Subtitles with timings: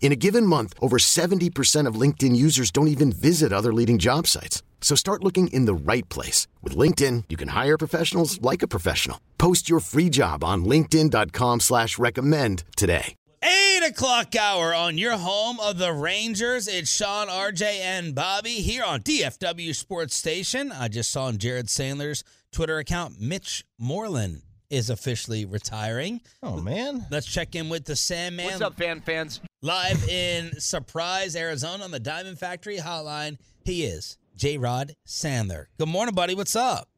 [0.00, 4.26] In a given month, over 70% of LinkedIn users don't even visit other leading job
[4.26, 4.62] sites.
[4.80, 6.46] So start looking in the right place.
[6.62, 9.20] With LinkedIn, you can hire professionals like a professional.
[9.36, 13.14] Post your free job on linkedin.com slash recommend today.
[13.42, 16.66] Eight o'clock hour on your home of the Rangers.
[16.66, 20.72] It's Sean, RJ, and Bobby here on DFW Sports Station.
[20.72, 26.20] I just saw on Jared Sandler's Twitter account, Mitch Moreland is officially retiring.
[26.42, 27.06] Oh man.
[27.10, 28.46] Let's check in with the Sandman.
[28.46, 29.40] What's up, fan fans?
[29.60, 33.38] Live in Surprise, Arizona on the Diamond Factory hotline.
[33.64, 35.64] He is J Rod Sandler.
[35.78, 36.36] Good morning, buddy.
[36.36, 36.88] What's up?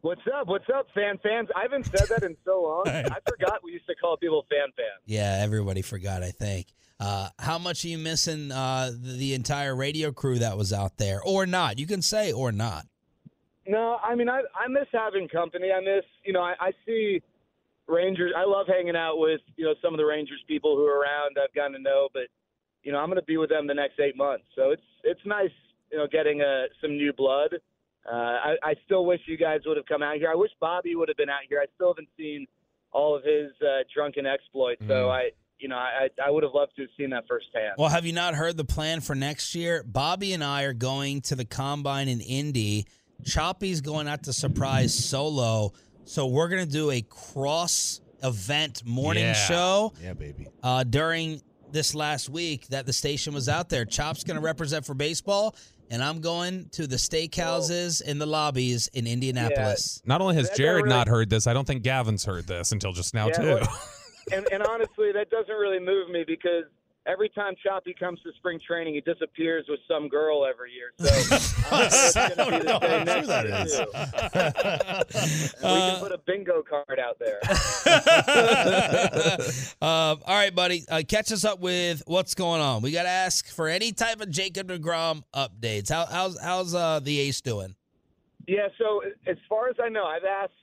[0.00, 0.48] What's up?
[0.48, 1.48] What's up, fan fans?
[1.54, 2.82] I haven't said that in so long.
[2.88, 5.02] I forgot we used to call people fan fans.
[5.06, 6.66] Yeah, everybody forgot, I think.
[6.98, 10.96] Uh, how much are you missing uh, the, the entire radio crew that was out
[10.96, 11.22] there?
[11.22, 11.78] Or not?
[11.78, 12.86] You can say or not.
[13.68, 15.68] No, I mean I I miss having company.
[15.70, 17.22] I miss you know I, I see
[17.90, 18.32] Rangers.
[18.36, 21.36] I love hanging out with you know some of the Rangers people who are around.
[21.42, 22.24] I've gotten to know, but
[22.82, 24.44] you know I'm going to be with them the next eight months.
[24.56, 25.50] So it's it's nice
[25.92, 27.54] you know getting uh, some new blood.
[28.10, 30.30] Uh, I, I still wish you guys would have come out here.
[30.32, 31.60] I wish Bobby would have been out here.
[31.60, 32.46] I still haven't seen
[32.92, 34.80] all of his uh, drunken exploits.
[34.88, 35.10] So Mm.
[35.10, 37.74] I you know I I would have loved to have seen that firsthand.
[37.76, 39.82] Well, have you not heard the plan for next year?
[39.86, 42.86] Bobby and I are going to the combine in Indy.
[43.26, 45.72] Choppy's going out to surprise solo.
[46.04, 49.32] So we're going to do a cross event morning Yeah.
[49.34, 50.48] show Yeah, baby.
[50.62, 51.40] uh, during
[51.72, 53.84] this last week that the station was out there.
[53.84, 55.54] Chop's going to represent for baseball,
[55.88, 60.02] and I'm going to the steakhouses and the lobbies in Indianapolis.
[60.04, 62.46] Not only has That- that Jared really- not heard this, I don't think Gavin's heard
[62.46, 63.42] this until just now Yeah, too.
[63.54, 63.78] well-
[64.32, 66.64] and, and honestly, that doesn't really move me because
[67.06, 70.92] every time Choppy comes to spring training, he disappears with some girl every year.
[71.70, 75.54] So I think it's gonna be the know next true that is.
[75.62, 77.40] And we can put a bingo card out there.
[79.82, 80.84] um, all right, buddy.
[80.88, 82.82] Uh, catch us up with what's going on.
[82.82, 85.90] We got to ask for any type of Jacob Degrom updates.
[85.90, 87.76] How, how's how's uh, the Ace doing?
[88.48, 90.54] Yeah, so as far as I know, I've asked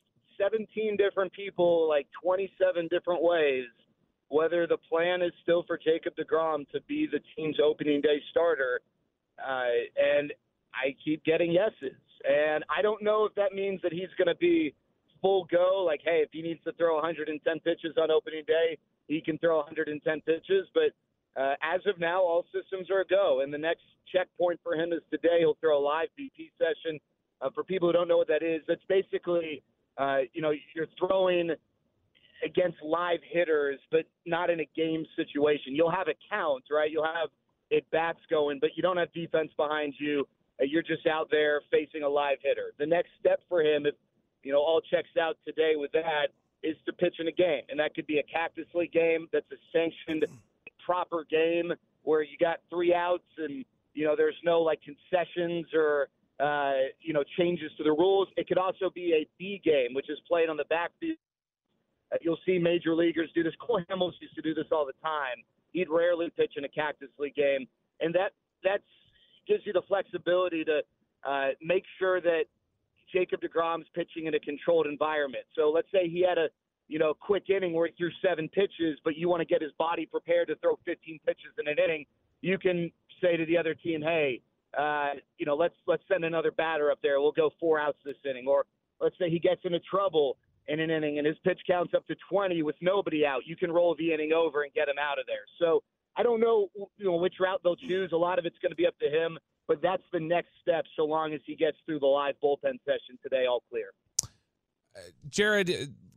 [0.42, 3.66] 17 different people, like 27 different ways,
[4.30, 8.82] whether the plan is still for Jacob DeGrom to be the team's opening day starter.
[9.40, 10.34] Uh, and
[10.74, 11.98] I keep getting yeses.
[12.28, 14.74] And I don't know if that means that he's going to be
[15.22, 15.84] full go.
[15.86, 18.78] Like, hey, if he needs to throw 110 pitches on opening day,
[19.08, 20.68] he can throw 110 pitches.
[20.74, 23.42] But uh, as of now, all systems are a go.
[23.44, 25.40] And the next checkpoint for him is today.
[25.40, 27.00] He'll throw a live BP session.
[27.40, 29.62] Uh, for people who don't know what that is, that's basically,
[29.98, 31.52] uh, you know, you're throwing
[32.44, 35.76] against live hitters, but not in a game situation.
[35.76, 36.90] You'll have a count, right?
[36.90, 37.30] You'll have
[37.70, 40.28] it bats going, but you don't have defense behind you.
[40.60, 42.74] You're just out there facing a live hitter.
[42.80, 43.96] The next step for him, if
[44.44, 46.28] you know all checks out today with that,
[46.64, 49.52] is to pitch in a game, and that could be a Cactus League game that's
[49.52, 50.26] a sanctioned,
[50.84, 51.74] proper game
[52.04, 56.08] where you got three outs and you know there's no like concessions or
[56.40, 58.30] uh, you know changes to the rules.
[58.38, 61.18] It could also be a B game, which is played on the backfield.
[62.22, 63.54] You'll see major leaguers do this.
[63.60, 65.44] Cole Hamels used to do this all the time.
[65.72, 67.68] He'd rarely pitch in a Cactus League game,
[68.00, 68.32] and that
[68.64, 68.84] that's
[69.48, 70.82] gives you the flexibility to
[71.28, 72.44] uh, make sure that
[73.14, 75.46] Jacob Degrom's pitching in a controlled environment.
[75.56, 76.48] So let's say he had a
[76.88, 79.72] you know quick inning where he threw seven pitches, but you want to get his
[79.78, 82.06] body prepared to throw 15 pitches in an inning.
[82.42, 82.92] You can
[83.22, 84.42] say to the other team, hey,
[84.78, 87.20] uh, you know, let's let's send another batter up there.
[87.20, 88.48] We'll go four outs this inning.
[88.48, 88.66] Or
[89.02, 92.16] let's say he gets into trouble in an inning and his pitch counts up to
[92.30, 93.42] 20 with nobody out.
[93.46, 95.46] You can roll the inning over and get him out of there.
[95.60, 95.84] So
[96.18, 96.68] I don't know,
[96.98, 98.12] you know, which route they'll choose.
[98.12, 100.86] A lot of it's going to be up to him, but that's the next step.
[100.96, 103.92] So long as he gets through the live bullpen session today, all clear.
[105.30, 105.68] Jared,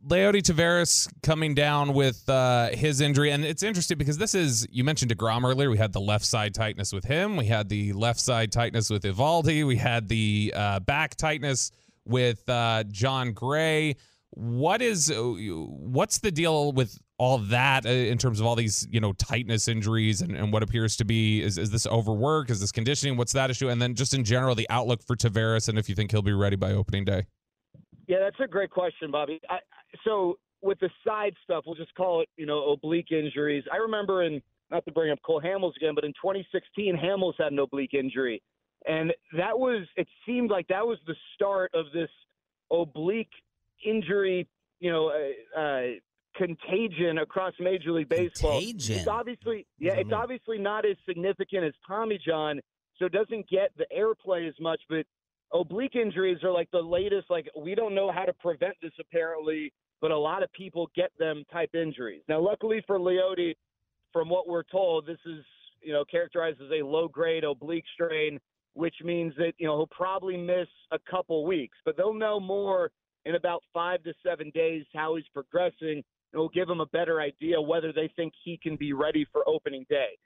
[0.07, 4.83] Leody Tavares coming down with uh, his injury, and it's interesting because this is you
[4.83, 5.69] mentioned Degrom earlier.
[5.69, 7.37] We had the left side tightness with him.
[7.37, 9.65] We had the left side tightness with Eovaldi.
[9.67, 11.71] We had the uh, back tightness
[12.05, 13.95] with uh, Jon Gray.
[14.31, 18.99] What is what's the deal with all that uh, in terms of all these you
[18.99, 22.49] know tightness injuries and, and what appears to be is, is this overwork?
[22.49, 23.17] Is this conditioning?
[23.17, 23.69] What's that issue?
[23.69, 26.33] And then just in general, the outlook for Tavares and if you think he'll be
[26.33, 27.25] ready by opening day.
[28.07, 29.39] Yeah, that's a great question, Bobby.
[29.49, 29.59] I,
[30.05, 33.63] so with the side stuff, we'll just call it, you know, oblique injuries.
[33.71, 37.51] I remember in not to bring up Cole Hamels again, but in 2016, Hamels had
[37.51, 38.41] an oblique injury.
[38.87, 42.09] And that was, it seemed like that was the start of this
[42.71, 43.31] oblique
[43.85, 44.47] injury,
[44.79, 45.81] you know, uh, uh,
[46.35, 48.59] contagion across Major League Baseball.
[48.59, 48.97] Contagion.
[48.97, 52.59] It's obviously, yeah, it's obviously not as significant as Tommy John,
[52.97, 54.81] so it doesn't get the airplay as much.
[54.89, 55.05] But
[55.53, 57.29] oblique injuries are like the latest.
[57.29, 61.11] Like we don't know how to prevent this apparently, but a lot of people get
[61.19, 62.21] them type injuries.
[62.27, 63.55] Now, luckily for Leody,
[64.13, 65.43] from what we're told, this is
[65.81, 68.39] you know characterized as a low grade oblique strain,
[68.73, 71.77] which means that you know he'll probably miss a couple weeks.
[71.85, 72.91] But they'll know more
[73.25, 76.03] in about five to seven days how he's progressing.
[76.33, 79.47] It will give them a better idea whether they think he can be ready for
[79.47, 80.17] opening day.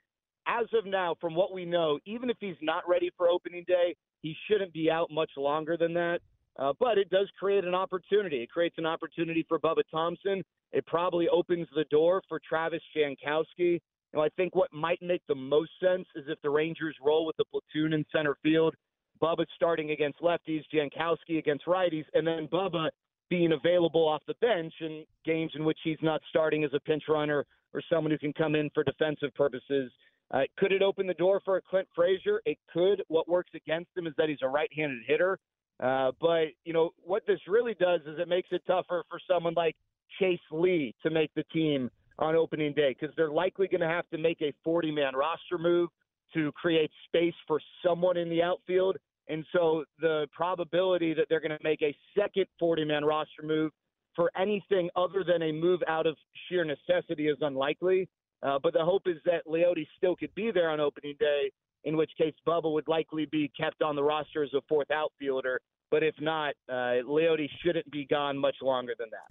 [0.46, 3.96] As of now, from what we know, even if he's not ready for opening day,
[4.22, 6.20] he shouldn't be out much longer than that.
[6.58, 8.42] Uh, but it does create an opportunity.
[8.42, 10.42] It creates an opportunity for Bubba Thompson.
[10.72, 13.44] It probably opens the door for Travis Jankowski.
[13.58, 13.80] You
[14.14, 17.36] know, I think what might make the most sense is if the Rangers roll with
[17.36, 18.74] the platoon in center field,
[19.22, 22.88] Bubba starting against lefties, Jankowski against righties, and then Bubba
[23.28, 27.04] being available off the bench in games in which he's not starting as a pinch
[27.08, 29.90] runner or someone who can come in for defensive purposes.
[30.32, 32.40] Uh, could it open the door for a Clint Frazier?
[32.44, 33.02] It could.
[33.08, 35.38] What works against him is that he's a right-handed hitter.
[35.78, 39.52] Uh, but you know what this really does is it makes it tougher for someone
[39.54, 39.76] like
[40.18, 44.08] Chase Lee to make the team on opening day because they're likely going to have
[44.08, 45.90] to make a 40-man roster move
[46.34, 48.96] to create space for someone in the outfield.
[49.28, 53.72] And so the probability that they're going to make a second 40 man roster move
[54.14, 56.16] for anything other than a move out of
[56.48, 58.08] sheer necessity is unlikely.
[58.42, 61.50] Uh, but the hope is that Leody still could be there on opening day,
[61.84, 65.60] in which case Bubba would likely be kept on the roster as a fourth outfielder.
[65.90, 69.28] But if not, uh, Leody shouldn't be gone much longer than that.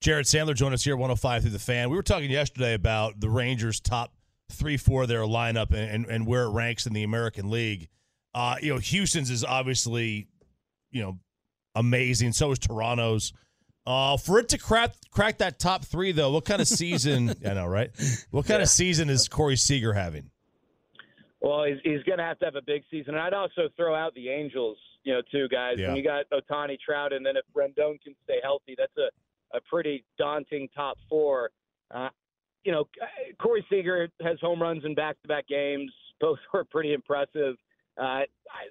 [0.00, 1.90] Jared Sandler joined us here 105 through the fan.
[1.90, 4.14] We were talking yesterday about the Rangers' top
[4.52, 7.88] three, four their lineup and, and, and where it ranks in the American League.
[8.34, 10.28] Uh, you know, Houston's is obviously,
[10.90, 11.18] you know,
[11.74, 12.32] amazing.
[12.32, 13.32] So is Toronto's.
[13.86, 17.34] Uh, for it to crack crack that top three, though, what kind of season?
[17.46, 17.90] I know, right?
[18.30, 18.64] What kind yeah.
[18.64, 20.30] of season is Corey Seager having?
[21.40, 23.14] Well, he's, he's going to have to have a big season.
[23.14, 25.76] And I'd also throw out the Angels, you know, too, guys.
[25.78, 25.88] Yeah.
[25.88, 29.60] When you got Ohtani, Trout, and then if Rendon can stay healthy, that's a, a
[29.62, 31.50] pretty daunting top four.
[31.90, 32.10] Uh,
[32.64, 32.88] you know,
[33.40, 35.92] Corey Seager has home runs in back-to-back games.
[36.20, 37.56] Both were pretty impressive
[38.00, 38.20] uh,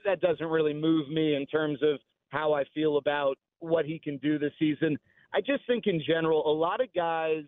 [0.05, 1.99] that doesn't really move me in terms of
[2.29, 4.97] how I feel about what he can do this season.
[5.33, 7.43] I just think in general, a lot of guys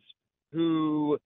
[0.52, 1.18] who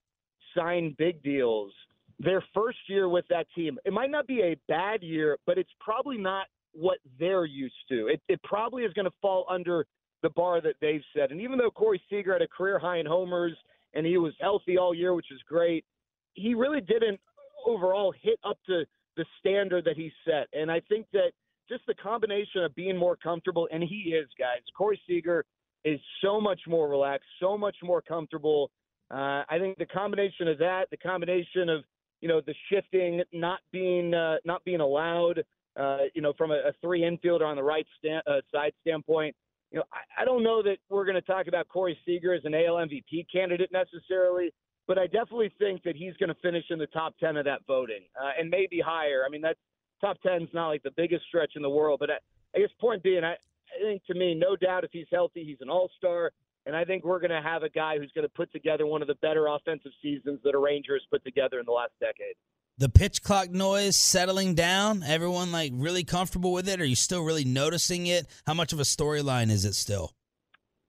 [0.56, 1.74] sign big deals,
[2.20, 5.72] their first year with that team, it might not be a bad year, but it's
[5.80, 8.08] probably not what they're used to.
[8.08, 9.86] It, it probably is going to fall under
[10.22, 11.32] the bar that they've set.
[11.32, 13.54] And even though Corey Seager had a career high in homers
[13.96, 15.86] and he was healthy all year, which is great,
[16.34, 17.20] he really didn't
[17.66, 18.84] overall hit up to
[19.18, 20.48] the standard that he set.
[20.54, 21.32] And I think that
[21.68, 24.60] just the combination of being more comfortable, and he is, guys.
[24.78, 25.46] Corey Seager
[25.84, 28.70] is so much more relaxed, so much more comfortable.
[29.12, 31.84] Uh, I think the combination of that, the combination of
[32.22, 35.44] you know the shifting not being uh, not being allowed,
[35.80, 39.36] uh, you know, from a, a three infielder on the right stand, uh, side standpoint.
[39.72, 42.42] You know, I, I don't know that we're going to talk about Corey Seager as
[42.46, 44.54] an AL MVP candidate necessarily,
[44.88, 47.62] but I definitely think that he's going to finish in the top 10 of that
[47.68, 49.24] voting uh, and maybe higher.
[49.26, 49.58] I mean, that
[50.02, 52.18] top 10 is not like the biggest stretch in the world, but I,
[52.56, 55.62] I guess point being, I, I think to me, no doubt if he's healthy, he's
[55.62, 56.32] an all star.
[56.66, 59.02] And I think we're going to have a guy who's going to put together one
[59.02, 62.36] of the better offensive seasons that a Ranger has put together in the last decade.
[62.78, 65.02] The pitch clock noise settling down.
[65.02, 66.82] Everyone like really comfortable with it.
[66.82, 68.26] Are you still really noticing it?
[68.46, 70.12] How much of a storyline is it still?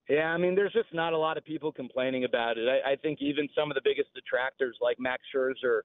[0.09, 2.69] Yeah, I mean, there's just not a lot of people complaining about it.
[2.69, 5.83] I, I think even some of the biggest detractors, like Max Scherzer,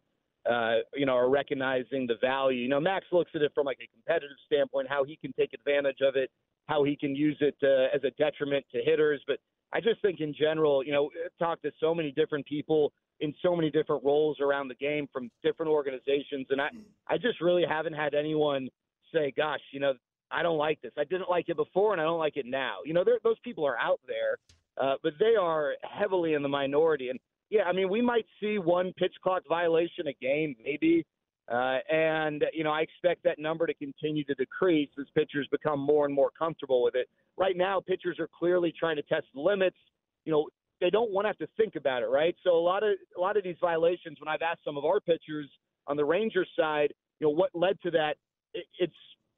[0.50, 2.62] uh, you know, are recognizing the value.
[2.62, 5.54] You know, Max looks at it from like a competitive standpoint, how he can take
[5.54, 6.32] advantage of it,
[6.66, 9.22] how he can use it uh, as a detriment to hitters.
[9.28, 9.38] But
[9.74, 11.10] I just think in general, you know,
[11.40, 15.30] talk to so many different people in so many different roles around the game from
[15.44, 16.70] different organizations, and I,
[17.08, 18.68] I just really haven't had anyone
[19.14, 19.94] say, "Gosh, you know,
[20.32, 20.92] I don't like this.
[20.98, 22.78] I didn't like it before, and I don't like it now.
[22.86, 24.38] You know, those people are out there,
[24.82, 27.10] uh, but they are heavily in the minority.
[27.10, 31.06] And yeah, I mean, we might see one pitch clock violation a game, maybe.
[31.52, 35.80] Uh, and you know, I expect that number to continue to decrease as pitchers become
[35.80, 37.10] more and more comfortable with it.
[37.38, 39.78] Right now, pitchers are clearly trying to test the limits.
[40.26, 40.48] You know,
[40.80, 42.36] they don't want to have to think about it, right?
[42.44, 45.00] So a lot of a lot of these violations, when I've asked some of our
[45.00, 45.50] pitchers
[45.88, 48.16] on the Rangers side, you know, what led to that,
[48.54, 48.94] it, it's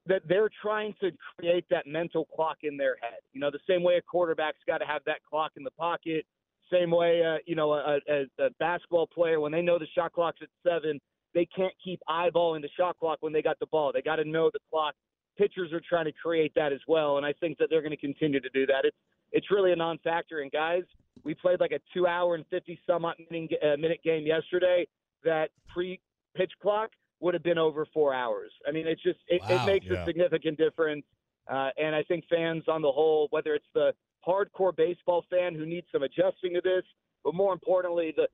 [0.05, 3.19] that they're trying to create that mental clock in their head.
[3.31, 6.25] You know, the same way a quarterback's got to have that clock in the pocket,
[6.71, 10.13] same way, uh, you know, a, a, a basketball player when they know the shot
[10.13, 10.99] clock's at seven,
[11.33, 13.91] they can't keep eyeballing the shot clock when they got the ball.
[13.93, 14.93] They got to know the clock.
[15.37, 17.97] Pitchers are trying to create that as well, and I think that they're going to
[17.97, 18.85] continue to do that.
[18.85, 18.97] It's
[19.31, 20.41] it's really a non-factor.
[20.41, 20.83] And guys,
[21.23, 24.87] we played like a two-hour and fifty some minute, uh, minute game yesterday.
[25.23, 28.51] That pre-pitch clock would have been over four hours.
[28.67, 30.03] I mean, it's just it, Wow, it makes yeah.
[30.03, 31.05] a significant difference.
[31.49, 33.93] Uh, and I think fans on the whole, whether it's the
[34.27, 36.83] hardcore baseball fan who needs some adjusting to this,
[37.23, 38.27] but more importantly, the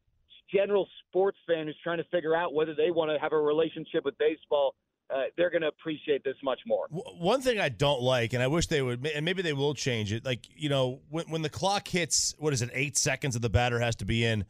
[0.54, 4.06] general sports fan who's trying to figure out whether they want to have a relationship
[4.06, 4.76] with baseball,
[5.14, 6.88] uh, they're going to appreciate this much more.
[6.90, 10.14] One thing I don't like, and I wish they would, and maybe they will change
[10.14, 10.24] it.
[10.24, 13.50] Like you know, when when the clock hits, what is it, eight seconds of the
[13.50, 14.46] batter has to be in.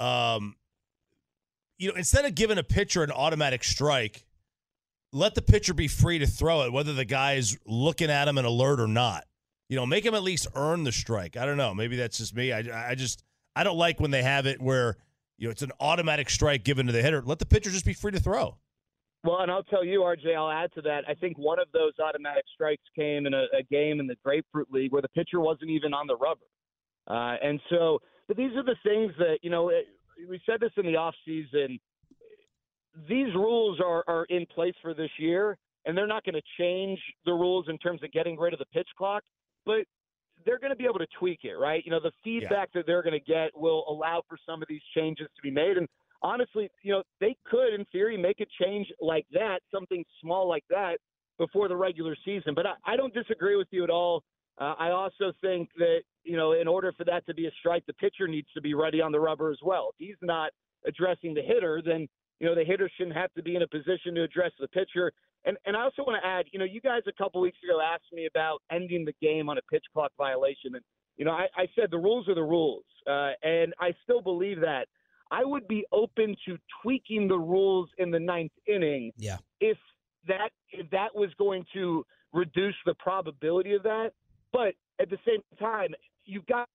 [0.00, 0.56] Um,
[1.76, 4.24] you know, instead of giving a pitcher an automatic strike,
[5.12, 8.46] let the pitcher be free to throw it, whether the guy's looking at him and
[8.46, 9.24] alert or not.
[9.68, 11.36] You know, make him at least earn the strike.
[11.36, 11.74] I don't know.
[11.74, 12.52] Maybe that's just me.
[12.52, 13.22] I, I just
[13.54, 14.96] I don't like when they have it where
[15.36, 17.20] you know it's an automatic strike given to the hitter.
[17.22, 18.56] Let the pitcher just be free to throw.
[19.28, 21.04] Well, and I'll tell you, RJ, I'll add to that.
[21.06, 24.68] I think one of those automatic strikes came in a, a game in the Grapefruit
[24.72, 26.46] League where the pitcher wasn't even on the rubber.
[27.06, 29.84] Uh, and so, but these are the things that, you know, it,
[30.30, 31.78] we said this in the off season.
[33.06, 36.98] These rules are, are in place for this year, and they're not going to change
[37.26, 39.22] the rules in terms of getting rid of the pitch clock,
[39.66, 39.84] but
[40.46, 41.82] they're going to be able to tweak it, right?
[41.84, 44.80] You know, the feedback that they're going to get will allow for some of these
[44.96, 45.76] changes to be made.
[45.76, 45.86] And
[46.22, 50.64] honestly, you know, they could, in theory, make a change like that, something small like
[50.70, 50.98] that,
[51.38, 52.54] before the regular season.
[52.54, 54.24] But I, I don't disagree with you at all.
[54.60, 57.84] Uh, I also think that, you know, in order for that to be a strike,
[57.86, 59.90] the pitcher needs to be ready on the rubber as well.
[59.90, 60.50] If he's not
[60.84, 62.08] addressing the hitter, then,
[62.40, 65.12] you know, the hitter shouldn't have to be in a position to address the pitcher.
[65.44, 67.80] And, and I also want to add, you know, you guys a couple weeks ago
[67.80, 70.74] asked me about ending the game on a pitch clock violation.
[70.74, 70.82] And,
[71.16, 72.84] you know, I, I said the rules are the rules.
[73.06, 74.88] Uh, and I still believe that.
[75.30, 79.38] I would be open to tweaking the rules in the ninth inning Yeah.
[79.60, 79.76] if
[80.26, 84.12] that if that was going to reduce the probability of that.
[84.52, 85.94] But at the same time,
[86.24, 86.68] you've got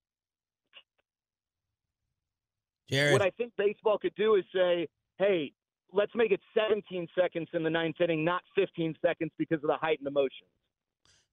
[2.89, 3.13] Jared.
[3.13, 5.51] what I think baseball could do is say, hey,
[5.93, 9.77] let's make it 17 seconds in the ninth inning, not 15 seconds because of the
[9.77, 10.45] height and emotion.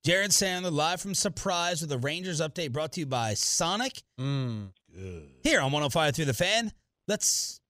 [0.04, 4.72] Jared Sandler live from Surprise with a Rangers update brought to you by Sonic Mm.
[5.42, 6.72] here on 105 through the fan.
[7.11, 7.61] Let's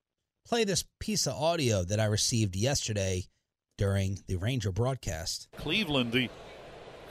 [0.46, 3.24] play this piece of audio that I received yesterday
[3.78, 5.48] during the Ranger broadcast.
[5.56, 6.28] Cleveland, the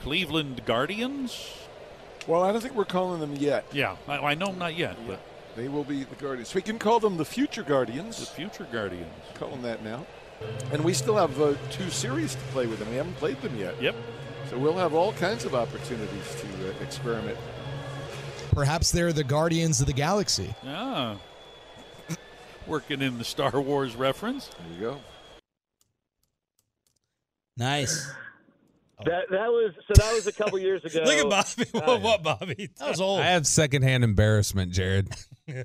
[0.02, 1.52] Cleveland Guardians.
[2.28, 3.64] Well, I don't think we're calling them yet.
[3.72, 5.18] Yeah, I, I know not yet, but
[5.56, 6.54] They will be the Guardians.
[6.54, 8.20] We can call them the future Guardians.
[8.20, 9.10] the future Guardians.
[9.34, 10.06] Call them that now.
[10.70, 12.88] And we still have uh, two series to play with them.
[12.90, 13.74] We haven't played them yet.
[13.82, 13.96] Yep.
[14.50, 17.38] So we'll have all kinds of opportunities to uh, experiment.
[18.52, 20.54] Perhaps they're the Guardians of the Galaxy.
[20.64, 21.16] Ah,
[22.66, 24.48] working in the Star Wars reference.
[24.48, 25.00] There you go.
[27.56, 28.10] Nice.
[29.04, 31.02] That that was so that was a couple years ago.
[31.04, 31.70] Look at Bobby.
[31.72, 32.70] What, what Bobby?
[32.78, 33.20] That was old.
[33.20, 35.08] I have secondhand embarrassment, Jared,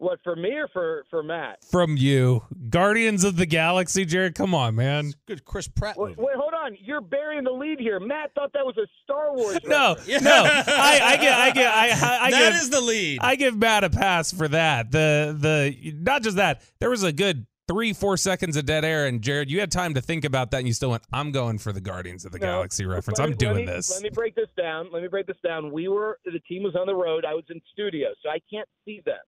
[0.00, 1.58] What for me or for for Matt?
[1.70, 2.42] from you.
[2.70, 4.34] Guardians of the Galaxy, Jared.
[4.34, 5.12] Come on, man.
[5.26, 6.74] Good Chris Pratt Wait, wait, hold on.
[6.80, 8.00] You're burying the lead here.
[8.00, 9.58] Matt thought that was a Star Wars.
[9.66, 10.22] No, reference.
[10.22, 10.30] no.
[10.46, 11.84] I, I get, I get, I,
[12.26, 13.18] I That give, is the lead.
[13.20, 14.90] I give Matt a pass for that.
[14.90, 16.62] The, the, not just that.
[16.80, 19.94] There was a good three, four seconds of dead air, and Jared, you had time
[19.94, 21.02] to think about that, and you still went.
[21.12, 23.18] I'm going for the Guardians of the No, Galaxy reference.
[23.18, 23.92] let I'm doing let me, this.
[23.92, 24.88] Let me break this down.
[24.92, 25.70] Let me break this down.
[25.70, 27.24] We were the team was on the road.
[27.24, 29.18] I was in studio, so I can't see them.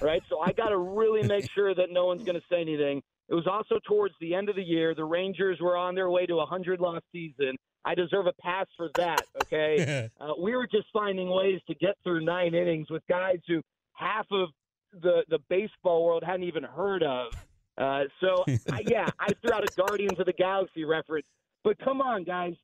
[0.00, 3.02] Right, so I got to really make sure that no one's going to say anything.
[3.28, 4.94] It was also towards the end of the year.
[4.94, 7.56] The Rangers were on their way to a hundred loss season.
[7.84, 9.22] I deserve a pass for that.
[9.44, 13.62] Okay, uh, we were just finding ways to get through nine innings with guys who
[13.92, 14.48] half of
[14.92, 17.32] the the baseball world hadn't even heard of.
[17.78, 21.26] Uh, so I, yeah, I threw out a Guardians of the Galaxy reference.
[21.64, 22.54] But come on, guys,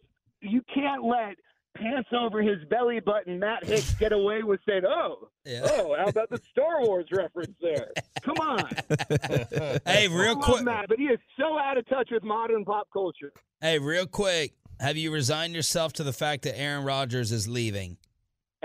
[0.41, 1.37] you can't let
[1.77, 5.63] pants over his belly button Matt Hicks get away with saying, "Oh, Yeah.
[5.65, 7.91] oh, how about the Star Wars reference there?"
[8.23, 8.69] Come on,
[9.87, 10.63] Hey, real quick.
[10.65, 13.33] Matt, but he is so out of touch with modern pop culture.
[13.61, 14.53] Hey, real quick.
[14.81, 17.99] Have you resigned yourself to the fact that Aaron Rodgers is leaving?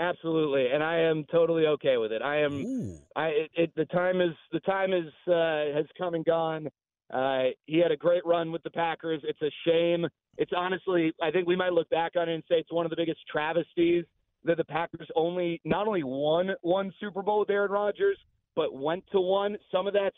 [0.00, 2.22] Absolutely, and I am totally okay with it.
[2.22, 2.52] I am.
[2.64, 2.98] Ooh.
[3.16, 6.68] I it, it, the time is the time is uh, has come and gone.
[7.12, 9.20] Uh, he had a great run with the Packers.
[9.24, 10.06] It's a shame.
[10.38, 12.90] It's honestly, I think we might look back on it and say it's one of
[12.90, 14.04] the biggest travesties
[14.44, 18.18] that the Packers only not only won one Super Bowl with Aaron Rodgers,
[18.56, 19.58] but went to one.
[19.70, 20.16] Some of that's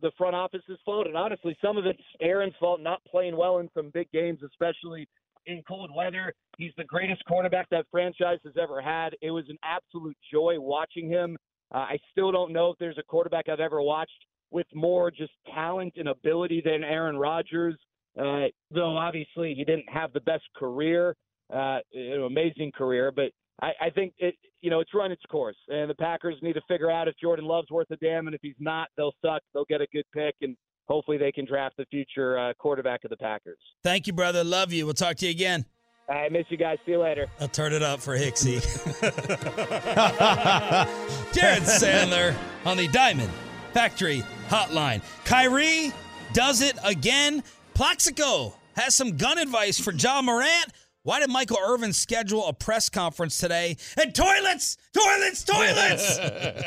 [0.00, 3.68] the front office's fault, and honestly, some of it's Aaron's fault not playing well in
[3.74, 5.08] some big games, especially
[5.46, 6.34] in cold weather.
[6.58, 9.16] He's the greatest cornerback that franchise has ever had.
[9.22, 11.36] It was an absolute joy watching him
[11.74, 15.32] Uh, I still don't know if there's a quarterback I've ever watched with more just
[15.54, 17.76] talent and ability than Aaron Rodgers.
[18.18, 21.16] Uh, though obviously he didn't have the best career,
[21.52, 25.56] uh, know, amazing career, but I, I think it, you know, it's run its course,
[25.68, 28.40] and the Packers need to figure out if Jordan Love's worth a damn, and if
[28.42, 29.42] he's not, they'll suck.
[29.54, 30.56] They'll get a good pick, and
[30.88, 33.58] hopefully they can draft the future uh, quarterback of the Packers.
[33.82, 34.44] Thank you, brother.
[34.44, 34.84] Love you.
[34.84, 35.64] We'll talk to you again.
[36.08, 36.78] I miss you guys.
[36.84, 37.28] See you later.
[37.40, 38.60] I'll turn it up for Hicksy.
[41.32, 43.30] Jared Sandler on the Diamond
[43.72, 45.00] Factory Hotline.
[45.24, 45.92] Kyrie
[46.32, 47.42] does it again.
[47.82, 50.66] Plaxico has some gun advice for Ja Morant.
[51.02, 53.76] Why did Michael Irvin schedule a press conference today?
[54.00, 56.20] And toilets, toilets, toilets.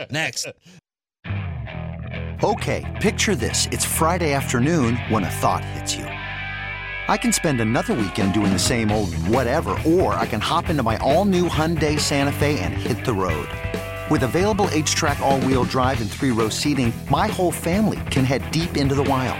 [0.11, 0.51] Next.
[2.43, 3.65] Okay, picture this.
[3.71, 6.03] It's Friday afternoon when a thought hits you.
[6.03, 10.83] I can spend another weekend doing the same old whatever, or I can hop into
[10.83, 13.47] my all new Hyundai Santa Fe and hit the road.
[14.11, 18.43] With available HTRAC, all wheel drive, and three row seating, my whole family can head
[18.51, 19.39] deep into the wild.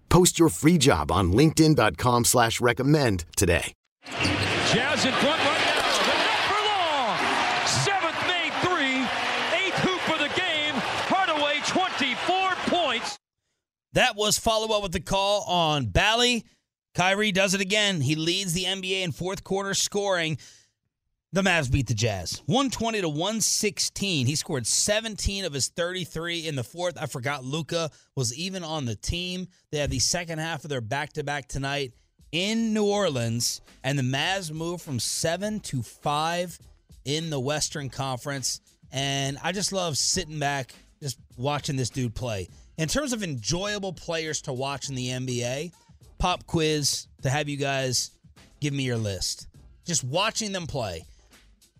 [0.11, 3.71] Post your free job on linkedin.com slash recommend today.
[4.05, 5.91] Jazz in front right now.
[6.03, 7.17] The net for long.
[7.65, 8.99] Seventh made three.
[9.57, 10.73] Eighth hoop of the game.
[11.07, 13.17] Hardaway 24 points.
[13.93, 16.43] That was follow up with the call on Bally.
[16.93, 18.01] Kyrie does it again.
[18.01, 20.37] He leads the NBA in fourth quarter scoring.
[21.33, 24.27] The Mavs beat the Jazz 120 to 116.
[24.27, 26.97] He scored 17 of his 33 in the fourth.
[27.01, 29.47] I forgot Luka was even on the team.
[29.71, 31.93] They had the second half of their back to back tonight
[32.33, 36.59] in New Orleans, and the Mavs moved from seven to five
[37.05, 38.59] in the Western Conference.
[38.91, 42.49] And I just love sitting back, just watching this dude play.
[42.77, 45.71] In terms of enjoyable players to watch in the NBA,
[46.17, 48.11] pop quiz to have you guys
[48.59, 49.47] give me your list.
[49.85, 51.05] Just watching them play.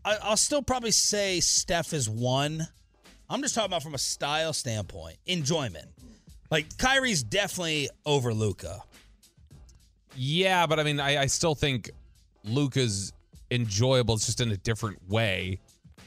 [0.03, 2.67] I, I'll still probably say Steph is one.
[3.29, 5.87] I'm just talking about from a style standpoint, enjoyment.
[6.49, 8.81] Like Kyrie's definitely over Luka.
[10.15, 11.91] Yeah, but I mean, I, I still think
[12.43, 13.13] Luka's
[13.49, 14.15] enjoyable.
[14.15, 15.59] It's just in a different way.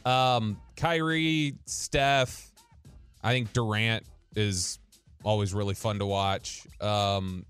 [0.04, 2.52] Um, Kyrie, Steph,
[3.22, 4.04] I think Durant
[4.36, 4.78] is
[5.22, 6.62] always really fun to watch.
[6.80, 7.46] Um,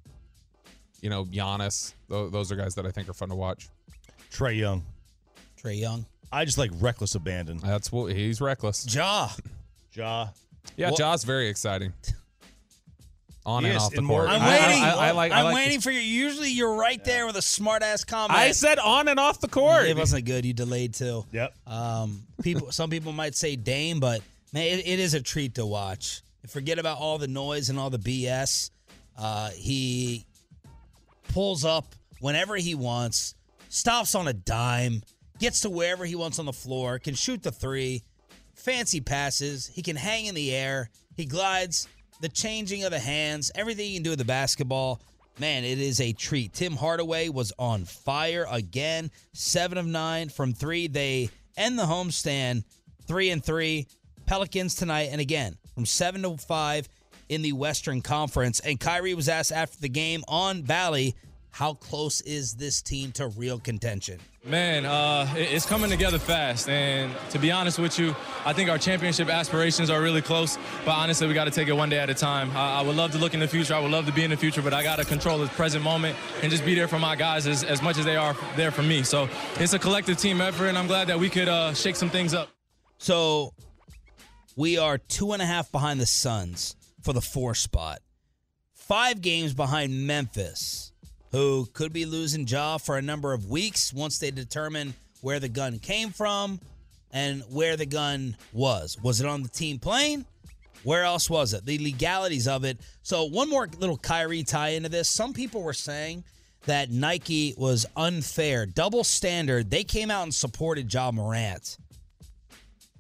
[1.01, 1.95] you know, Giannis.
[2.09, 3.69] Those, those are guys that I think are fun to watch.
[4.31, 4.85] Trae Young.
[5.61, 6.07] Trae Young.
[6.35, 7.59] I just like reckless abandon.
[7.59, 8.87] That's what he's reckless.
[8.95, 9.31] Ja.
[9.93, 10.29] Ja.
[10.77, 11.93] Yeah, Well- Ja's very exciting.
[13.47, 14.31] On He and off the in more- court.
[14.31, 14.83] I'm I- I- waiting.
[14.83, 15.33] I, I like.
[15.33, 16.01] I I'm like waiting for you.
[16.01, 18.39] Usually you're right there with a smart ass comment.
[18.39, 19.87] I said on and off the court.
[19.87, 20.47] it wasn't good.
[20.47, 21.27] You delayed too.
[21.31, 21.55] Yep.
[21.67, 24.23] Um, people, some people might say Dame, but
[24.55, 26.23] man, it, it is a treat to watch.
[26.49, 28.71] Forget about all the noise and all the BS.
[29.19, 30.25] Uh, he
[31.35, 33.35] pulls up whenever he wants,
[33.69, 35.03] stops on a dime,
[35.39, 38.03] gets to wherever he wants on the floor, can shoot the three,
[38.55, 39.67] fancy passes.
[39.67, 40.91] He can hang in the air.
[41.17, 41.89] He glides.
[42.21, 45.01] The changing of the hands, everything you can do with the basketball.
[45.41, 46.53] Man, it is a treat.
[46.53, 49.11] Tim Hardaway was on fire again.
[49.33, 50.87] Seven of nine from three.
[50.87, 52.63] They end the homestand
[53.07, 53.89] three and three.
[54.27, 56.89] Pelicans tonight, and again from seven to five
[57.29, 58.61] in the Western Conference.
[58.61, 61.15] And Kyrie was asked after the game on Bally,
[61.55, 64.19] how close is this team to real contention?
[64.45, 66.69] Man, uh, it's coming together fast.
[66.69, 70.59] And to be honest with you, I think our championship aspirations are really close.
[70.85, 72.51] But honestly, we got to take it one day at a time.
[72.57, 73.73] I, I would love to look in the future.
[73.73, 75.85] I would love to be in the future, but I got to control the present
[75.85, 78.73] moment and just be there for my guys as, as much as they are there
[78.73, 79.05] for me.
[79.05, 79.29] So
[79.61, 82.35] it's a collective team effort, and I'm glad that we could uh, shake some things
[82.35, 82.49] up.
[82.99, 83.55] So
[84.57, 88.01] we are two and a half behind the Suns for the four spot.
[88.73, 90.93] five games behind Memphis,
[91.35, 95.49] who could be losing Ja for a number of weeks once they determine where the
[95.49, 96.61] gun came from
[97.13, 98.97] and where the gun was.
[99.03, 100.25] Was it on the team plane?
[100.85, 101.67] Where else was it?
[101.67, 102.79] The legalities of it.
[103.03, 105.11] So, one more little Kyrie tie into this.
[105.11, 106.23] Some people were saying
[106.67, 109.71] that Nike was unfair, double standard.
[109.71, 111.79] They came out and supported Ja Morant.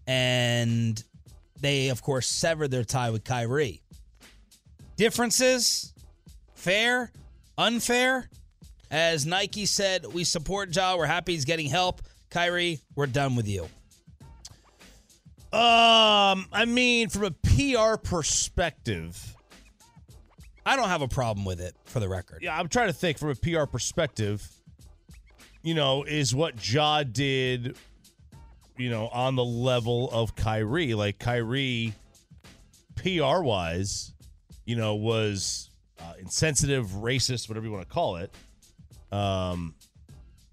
[0.08, 1.00] And
[1.60, 3.80] they, of course, severed their tie with Kyrie.
[4.96, 5.94] Differences?
[6.56, 7.12] Fair?
[7.56, 8.28] Unfair?
[8.90, 10.96] As Nike said, we support Ja.
[10.96, 12.02] We're happy he's getting help.
[12.30, 13.68] Kyrie, we're done with you.
[15.52, 19.36] Um, I mean, from a PR perspective,
[20.66, 22.42] I don't have a problem with it, for the record.
[22.42, 24.48] Yeah, I'm trying to think from a PR perspective.
[25.62, 27.76] You know, is what Ja did,
[28.76, 30.94] you know, on the level of Kyrie.
[30.94, 31.94] Like Kyrie,
[32.96, 34.12] PR wise,
[34.66, 35.70] you know, was
[36.04, 38.32] uh, insensitive, racist, whatever you want to call it.
[39.12, 39.74] Um,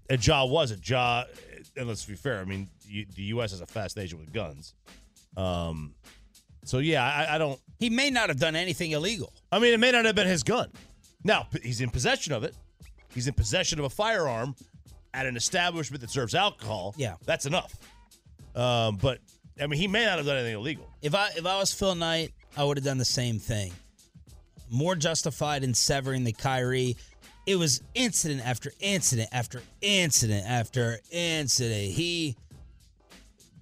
[0.08, 0.88] and Ja wasn't.
[0.88, 1.24] Ja,
[1.76, 2.40] and let's be fair.
[2.40, 3.52] I mean, you, the U.S.
[3.52, 4.74] is a fast nation with guns.
[5.36, 5.94] Um,
[6.64, 7.58] so yeah, I, I don't.
[7.78, 9.32] He may not have done anything illegal.
[9.50, 10.70] I mean, it may not have been his gun.
[11.24, 12.54] Now he's in possession of it.
[13.14, 14.54] He's in possession of a firearm
[15.14, 16.94] at an establishment that serves alcohol.
[16.96, 17.74] Yeah, that's enough.
[18.54, 19.18] Um, but
[19.60, 20.88] I mean, he may not have done anything illegal.
[21.02, 23.72] If I if I was Phil Knight, I would have done the same thing.
[24.72, 26.96] More justified in severing the Kyrie.
[27.46, 31.92] It was incident after incident after incident after incident.
[31.92, 32.36] He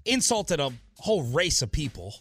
[0.05, 2.15] insulted a whole race of people.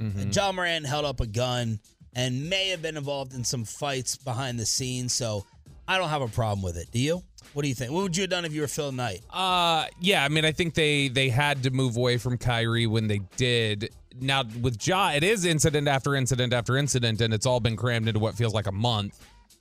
[0.00, 0.30] Mm-hmm.
[0.30, 1.80] Ja Morant held up a gun
[2.14, 5.12] and may have been involved in some fights behind the scenes.
[5.12, 5.44] So
[5.88, 6.90] I don't have a problem with it.
[6.90, 7.22] Do you?
[7.52, 7.92] What do you think?
[7.92, 9.20] What would you have done if you were Phil Knight?
[9.30, 13.06] Uh, yeah, I mean, I think they they had to move away from Kyrie when
[13.06, 13.90] they did.
[14.20, 18.08] Now with Ja, it is incident after incident after incident, and it's all been crammed
[18.08, 19.18] into what feels like a month.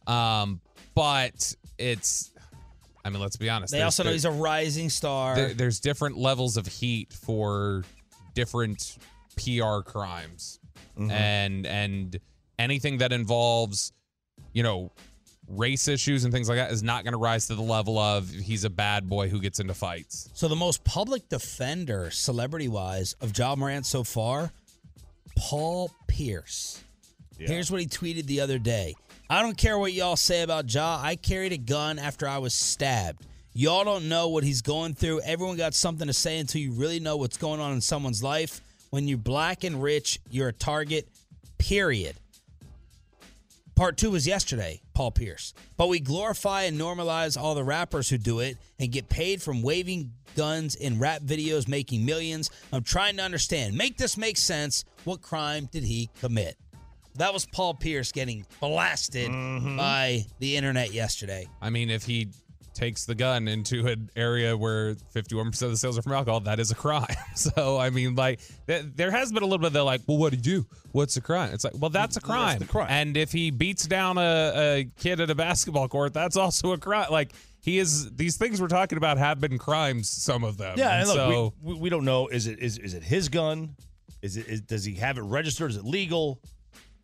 [0.07, 0.61] Um,
[0.95, 2.31] but it's,
[3.03, 3.71] I mean, let's be honest.
[3.71, 5.35] They there's- also know he's a rising star.
[5.35, 7.83] there- there's different levels of heat for
[8.33, 8.97] different
[9.37, 10.59] PR crimes,
[10.97, 11.11] Mm-hmm.
[11.11, 12.19] and and
[12.57, 13.91] anything that involves,
[14.53, 14.91] you know,
[15.47, 18.29] race issues and things like that is not going to rise to the level of
[18.29, 20.29] he's a bad boy who gets into fights.
[20.33, 24.51] So the most public defender, celebrity wise, of Ja Morant so far,
[25.35, 26.83] Paul Pierce.
[27.37, 28.95] Here's what he tweeted the other day.
[29.29, 30.99] I don't care what y'all say about Ja.
[31.01, 33.25] I carried a gun after I was stabbed.
[33.53, 35.21] Y'all don't know what he's going through.
[35.21, 38.61] Everyone got something to say until you really know what's going on in someone's life.
[38.89, 41.07] When you're black and rich, you're a target,
[41.57, 42.15] period.
[43.75, 45.53] Part two was yesterday, Paul Pierce.
[45.75, 49.61] But we glorify and normalize all the rappers who do it and get paid from
[49.61, 52.49] waving guns in rap videos, making millions.
[52.71, 53.75] I'm trying to understand.
[53.75, 54.85] Make this make sense.
[55.03, 56.57] What crime did he commit?
[57.15, 59.75] That was Paul Pierce getting blasted mm-hmm.
[59.75, 61.47] by the internet yesterday.
[61.61, 62.29] I mean, if he
[62.75, 66.59] takes the gun into an area where 51% of the sales are from alcohol, that
[66.59, 67.05] is a crime.
[67.35, 70.17] So, I mean, like, th- there has been a little bit of the like, well,
[70.17, 70.67] what did you do?
[70.93, 71.51] What's the crime?
[71.53, 72.59] It's like, well, that's a crime.
[72.59, 72.87] the crime.
[72.89, 76.77] And if he beats down a, a kid at a basketball court, that's also a
[76.77, 77.07] crime.
[77.11, 80.77] Like, he is, these things we're talking about have been crimes, some of them.
[80.77, 82.27] Yeah, and look, so, we, we, we don't know.
[82.27, 83.75] Is it is is it his gun?
[84.21, 85.71] Is it is, does he have it registered?
[85.71, 86.39] Is it legal?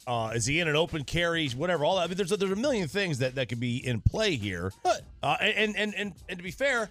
[0.08, 1.48] Uh, is he in an open carry?
[1.50, 1.86] Whatever.
[1.86, 2.04] All that.
[2.04, 4.72] I mean, there's a, there's a million things that that could be in play here.
[4.84, 6.90] Uh, and, and and and to be fair,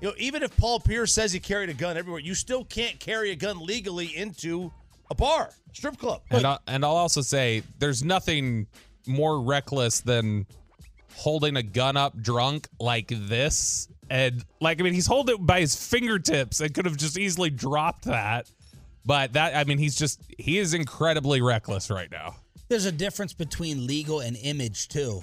[0.00, 2.98] you know, even if Paul Pierce says he carried a gun everywhere, you still can't
[2.98, 4.72] carry a gun legally into
[5.10, 6.22] a bar, strip club.
[6.30, 8.66] And I'll, and I'll also say there's nothing
[9.06, 10.46] more reckless than
[11.14, 13.88] holding a gun up drunk like this.
[14.10, 17.50] And like, I mean, he's holding it by his fingertips and could have just easily
[17.50, 18.50] dropped that.
[19.04, 22.36] But that, I mean, he's just, he is incredibly reckless right now.
[22.68, 25.22] There's a difference between legal and image too,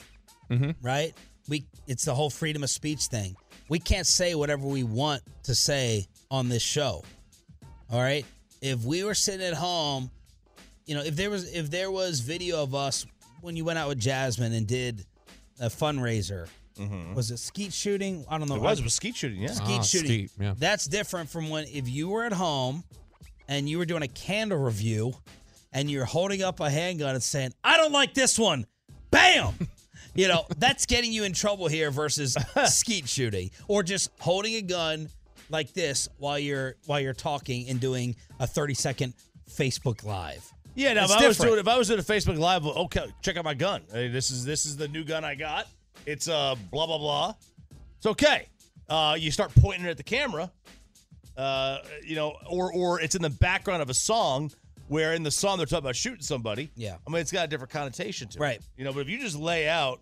[0.50, 0.72] Mm-hmm.
[0.86, 1.14] right?
[1.50, 3.36] We it's the whole freedom of speech thing.
[3.70, 7.04] We can't say whatever we want to say on this show.
[7.92, 8.26] All right?
[8.62, 10.10] If we were sitting at home,
[10.86, 13.06] you know, if there was if there was video of us
[13.42, 15.06] when you went out with Jasmine and did
[15.60, 16.48] a fundraiser,
[17.14, 18.26] was it skeet shooting?
[18.30, 18.56] I don't know.
[18.56, 18.66] Mm-hmm.
[18.66, 19.52] It was, it was skeet shooting, yeah.
[19.52, 20.08] Skeet Ah, shooting.
[20.08, 20.54] skeet, yeah.
[20.58, 22.84] That's different from when if you were at home
[23.48, 25.14] and you were doing a candle review
[25.76, 28.66] and you're holding up a handgun and saying, I don't like this one.
[29.12, 29.54] Bam!
[30.16, 32.36] you know, that's getting you in trouble here versus
[32.66, 33.52] skeet shooting.
[33.68, 35.10] Or just holding a gun
[35.50, 39.14] like this while you're while you're talking and doing a 30 second
[39.52, 40.52] Facebook live.
[40.76, 43.06] Yeah, now It's if I was doing if I was doing a Facebook Live, okay,
[43.22, 43.84] check out my gun.
[43.92, 45.68] Hey, this is this is the new gun I got.
[46.06, 47.34] It's uh blah blah blah.
[47.98, 48.48] It's okay.
[48.88, 50.52] Uh, you start pointing it at the camera,
[51.38, 54.52] uh, you know, or or it's in the background of a song.
[54.88, 56.70] Where in the song they're talking about shooting somebody.
[56.76, 56.98] Yeah.
[57.08, 58.42] I mean, it's got a different connotation to it.
[58.42, 58.62] Right.
[58.78, 60.02] You know, but if you just lay out,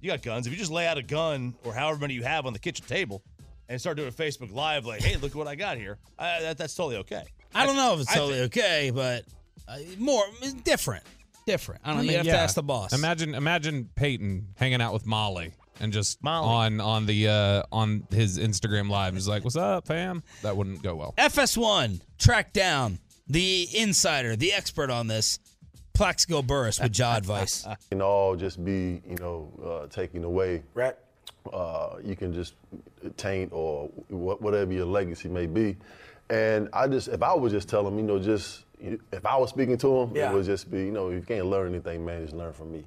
[0.00, 0.46] you got guns.
[0.46, 2.86] If you just lay out a gun or however many you have on the kitchen
[2.86, 3.22] table
[3.68, 6.58] and start doing a Facebook Live, like, hey, look what I got here, uh, that,
[6.58, 7.24] that's totally okay.
[7.54, 9.24] I don't know if it's I totally think- okay, but
[9.66, 10.22] uh, more
[10.64, 11.04] different.
[11.46, 11.80] Different.
[11.84, 12.02] I don't know.
[12.02, 12.32] mean, you have yeah.
[12.32, 12.92] to ask the boss.
[12.92, 16.48] Imagine imagine Peyton hanging out with Molly and just Molly.
[16.48, 19.14] on on the uh on his Instagram live.
[19.14, 21.14] He's like, "What's up, fam?" That wouldn't go well.
[21.16, 25.38] FS1 tracked down the insider, the expert on this,
[25.94, 27.66] Plaxico Burress with Ja advice.
[27.90, 30.62] can all just be, you know, uh, taken away.
[30.74, 30.94] Right.
[31.52, 32.54] Uh, you can just
[33.16, 35.76] taint or wh- whatever your legacy may be.
[36.28, 39.48] And I just, if I was just tell him, you know, just if I was
[39.50, 40.30] speaking to him, Yeah.
[40.30, 42.72] it would just be, you know, if you can't learn anything, man, just learn from
[42.72, 42.84] me.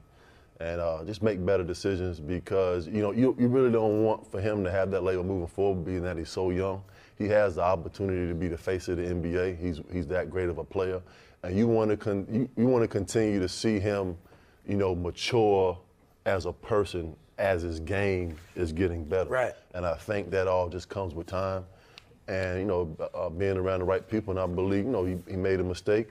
[0.60, 4.42] And uh, just make better decisions because, you know, you, you really don't want for
[4.42, 6.84] him to have that label moving forward, being that he's so young.
[7.20, 9.60] He has the opportunity to be the face of the NBA.
[9.60, 11.02] He's, he's that great of a player.
[11.44, 14.18] And you want to con- you, you want to continue to see him,
[14.66, 15.78] you know, mature
[16.26, 19.30] as a person as his game is getting better.
[19.30, 19.54] Right.
[19.74, 21.66] And I think that all just comes with time.
[22.28, 24.32] And, you know, uh, being around the right people.
[24.32, 26.10] And I believe, you know, he, he made a mistake.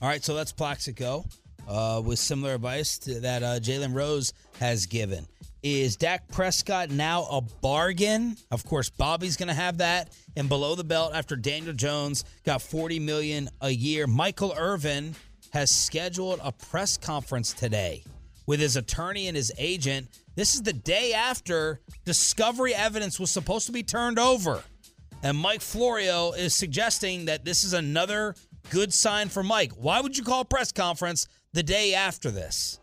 [0.00, 1.24] All right, so that's Plaxico
[1.68, 5.26] uh, with similar advice to that uh, Jalen Rose has given.
[5.62, 8.36] Is Dak Prescott now a bargain?
[8.50, 12.62] Of course, Bobby's going to have that and below the belt after Daniel Jones got
[12.62, 14.08] 40 million a year.
[14.08, 15.14] Michael Irvin
[15.52, 18.02] has scheduled a press conference today
[18.46, 20.08] with his attorney and his agent.
[20.34, 24.64] This is the day after discovery evidence was supposed to be turned over.
[25.22, 28.34] And Mike Florio is suggesting that this is another
[28.70, 29.70] good sign for Mike.
[29.76, 32.80] Why would you call a press conference the day after this?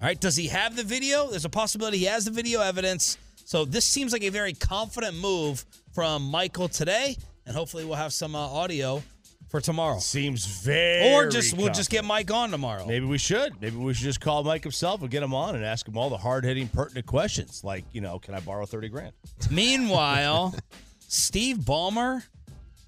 [0.00, 1.28] All right, does he have the video?
[1.28, 3.18] There's a possibility he has the video evidence.
[3.44, 8.14] So this seems like a very confident move from Michael today, and hopefully we'll have
[8.14, 9.02] some uh, audio
[9.50, 9.98] for tomorrow.
[9.98, 11.12] Seems very.
[11.12, 12.86] Or just we'll just get Mike on tomorrow.
[12.86, 13.60] Maybe we should.
[13.60, 16.08] Maybe we should just call Mike himself and get him on and ask him all
[16.08, 17.62] the hard hitting, pertinent questions.
[17.62, 19.12] Like, you know, can I borrow 30 grand?
[19.50, 20.54] Meanwhile,
[21.00, 22.24] Steve Ballmer,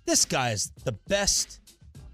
[0.06, 1.60] this guy is the best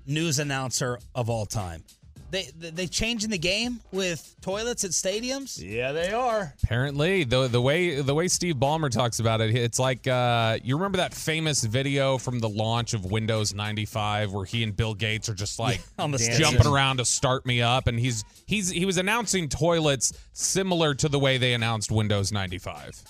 [0.07, 1.85] news announcer of all time.
[2.31, 5.59] They they, they changing the game with toilets at stadiums.
[5.63, 6.55] Yeah, they are.
[6.63, 10.77] Apparently, the the way the way Steve Ballmer talks about it, it's like uh, you
[10.77, 15.29] remember that famous video from the launch of Windows 95 where he and Bill Gates
[15.29, 16.67] are just like on the jumping stage.
[16.67, 21.19] around to start me up, and he's he's he was announcing toilets similar to the
[21.19, 23.03] way they announced Windows 95.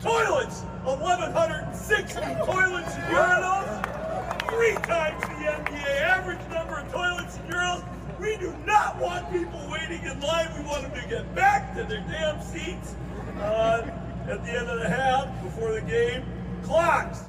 [0.00, 0.60] Toilets!
[0.82, 4.50] 1,160 toilets and urinals!
[4.50, 7.84] Three times the NBA average number of toilets and urinals.
[8.24, 10.48] We do not want people waiting in line.
[10.58, 12.94] We want them to get back to their damn seats
[13.38, 13.82] uh,
[14.26, 16.24] at the end of the half before the game.
[16.62, 17.24] Clocks!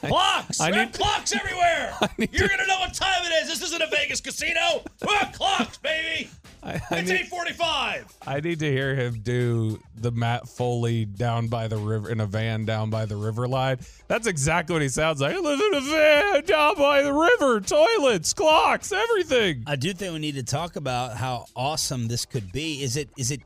[0.00, 0.60] Clocks!
[0.60, 1.92] I I need- clocks everywhere!
[2.18, 3.48] You're going to know what time it is.
[3.48, 4.84] This isn't a Vegas casino.
[5.08, 6.30] Ah, clocks, baby!
[6.68, 8.16] I, It's need, 845.
[8.26, 12.26] I need to hear him do the Matt Foley down by the river in a
[12.26, 13.78] van down by the river line.
[14.06, 15.34] That's exactly what he sounds like.
[15.34, 19.64] I live in a van down by the river, toilets, clocks, everything.
[19.66, 22.82] I do think we need to talk about how awesome this could be.
[22.82, 23.40] Is it is it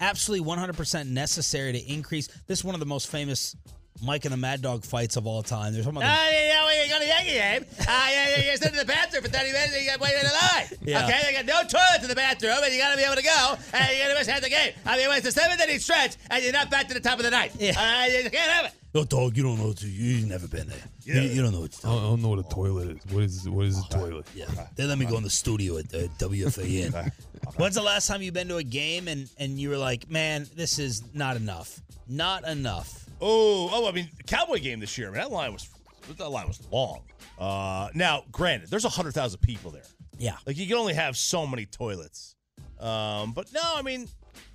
[0.00, 2.28] absolutely 100% necessary to increase?
[2.46, 3.54] This is one of the most famous
[4.02, 5.72] Mike and the Mad Dog fights of all time.
[5.72, 8.56] There's talking about the- Uh, you know, when go to Yankee game, uh, you, you
[8.56, 10.66] sit in the bathroom for 30 minutes and you got to wait in the line.
[10.84, 11.04] Yeah.
[11.06, 13.22] Okay, they got no toilet in the bathroom and you got to be able to
[13.22, 14.72] go and you're going to miss half the game.
[14.84, 17.24] I mean, it's a seventh inning stretch and you're not back to the top of
[17.24, 17.56] the ninth.
[17.60, 17.70] Yeah.
[17.78, 18.72] Uh, you can't have it.
[18.94, 19.68] No, dog, you don't know.
[19.68, 20.82] What you've never been there.
[21.04, 23.12] You, you don't know what I don't know what a toilet is.
[23.12, 24.26] What is what is a toilet?
[24.34, 24.44] Yeah.
[24.76, 27.10] They let me go in the studio at uh, WFAN.
[27.56, 30.46] When's the last time you've been to a game and, and you were like, man,
[30.56, 31.80] this is not enough?
[32.06, 33.01] Not enough.
[33.24, 35.06] Oh, oh, I mean, Cowboy game this year.
[35.06, 35.70] I mean, that line was
[36.18, 37.02] that line was long.
[37.38, 39.84] Uh, now, granted, there's hundred thousand people there.
[40.18, 40.36] Yeah.
[40.44, 42.34] Like you can only have so many toilets.
[42.80, 44.08] Um, but no, I mean,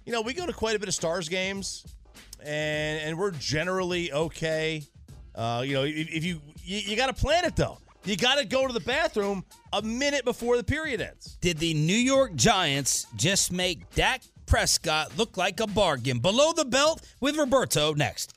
[0.05, 1.85] you know, we go to quite a bit of Stars games,
[2.43, 4.83] and and we're generally okay.
[5.33, 7.77] Uh, you know, if, if you you, you got to plan it though.
[8.03, 11.37] You got to go to the bathroom a minute before the period ends.
[11.41, 16.19] Did the New York Giants just make Dak Prescott look like a bargain?
[16.19, 18.36] Below the belt with Roberto next.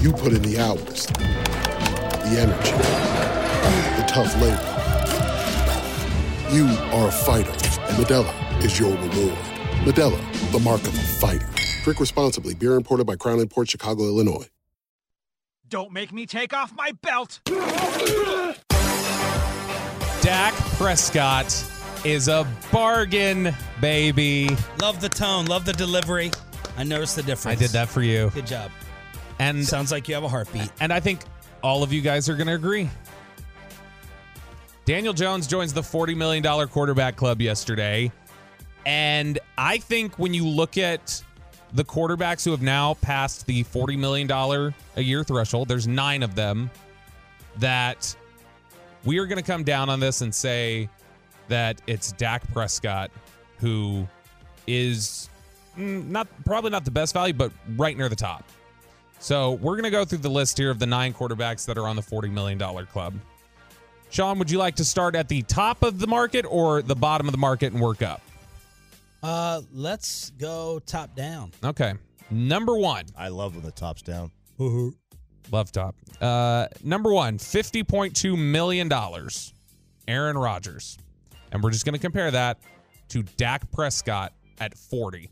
[0.00, 2.72] You put in the hours, the energy,
[3.96, 4.68] the tough labor.
[6.52, 9.38] You are a fighter, and Modelo is your reward.
[9.84, 11.48] Modelo, the mark of a fighter.
[11.84, 12.54] Drink responsibly.
[12.54, 14.46] Beer imported by Crown Port Chicago, Illinois.
[15.68, 17.40] Don't make me take off my belt.
[20.20, 21.64] Dak Prescott
[22.04, 24.50] is a bargain, baby.
[24.80, 26.30] Love the tone, love the delivery.
[26.76, 27.58] I noticed the difference.
[27.58, 28.30] I did that for you.
[28.34, 28.70] Good job.
[29.42, 30.70] And sounds like you have a heartbeat.
[30.78, 31.22] And I think
[31.64, 32.88] all of you guys are going to agree.
[34.84, 38.12] Daniel Jones joins the $40 million quarterback club yesterday.
[38.86, 41.20] And I think when you look at
[41.72, 46.36] the quarterbacks who have now passed the $40 million a year threshold, there's nine of
[46.36, 46.70] them
[47.58, 48.14] that
[49.04, 50.88] we are going to come down on this and say
[51.48, 53.10] that it's Dak Prescott
[53.58, 54.06] who
[54.68, 55.28] is
[55.76, 58.44] mm, not probably not the best value, but right near the top.
[59.22, 61.86] So we're going to go through the list here of the nine quarterbacks that are
[61.86, 63.14] on the $40 million club.
[64.10, 67.28] Sean, would you like to start at the top of the market or the bottom
[67.28, 68.20] of the market and work up?
[69.22, 71.52] Uh, let's go top down.
[71.62, 71.94] Okay.
[72.32, 73.04] Number one.
[73.16, 74.32] I love when the top's down.
[75.50, 75.94] Love top.
[76.20, 78.90] Uh, number one, $50.2 million.
[80.08, 80.98] Aaron Rodgers.
[81.52, 82.58] And we're just going to compare that
[83.10, 85.28] to Dak Prescott at 40.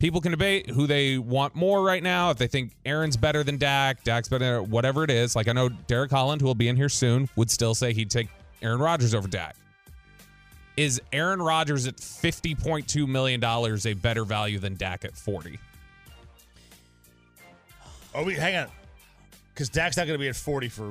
[0.00, 2.30] People can debate who they want more right now.
[2.30, 5.36] If they think Aaron's better than Dak, Dak's better, whatever it is.
[5.36, 8.10] Like I know Derek Holland, who will be in here soon, would still say he'd
[8.10, 8.28] take
[8.62, 9.56] Aaron Rodgers over Dak.
[10.78, 15.58] Is Aaron Rodgers at $50.2 million a better value than Dak at 40?
[18.14, 18.68] Oh, wait, hang on.
[19.60, 20.90] Because Dak's not going to be at 40 for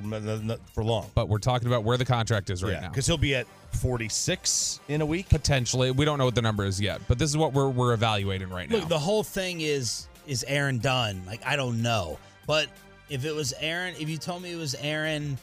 [0.76, 1.10] for long.
[1.16, 2.90] But we're talking about where the contract is right yeah, now.
[2.90, 5.28] Because he'll be at 46 in a week.
[5.28, 5.90] Potentially.
[5.90, 8.48] We don't know what the number is yet, but this is what we're, we're evaluating
[8.48, 8.78] right now.
[8.78, 11.24] Look, the whole thing is is Aaron done?
[11.26, 12.68] Like I don't know, but
[13.10, 15.40] if it was Aaron, if you told me it was Aaron,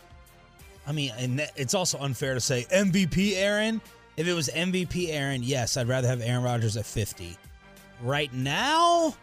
[0.87, 3.81] I mean, and that- it's also unfair to say MVP Aaron.
[4.17, 7.37] If it was MVP Aaron, yes, I'd rather have Aaron Rodgers at 50.
[8.03, 9.17] Right now,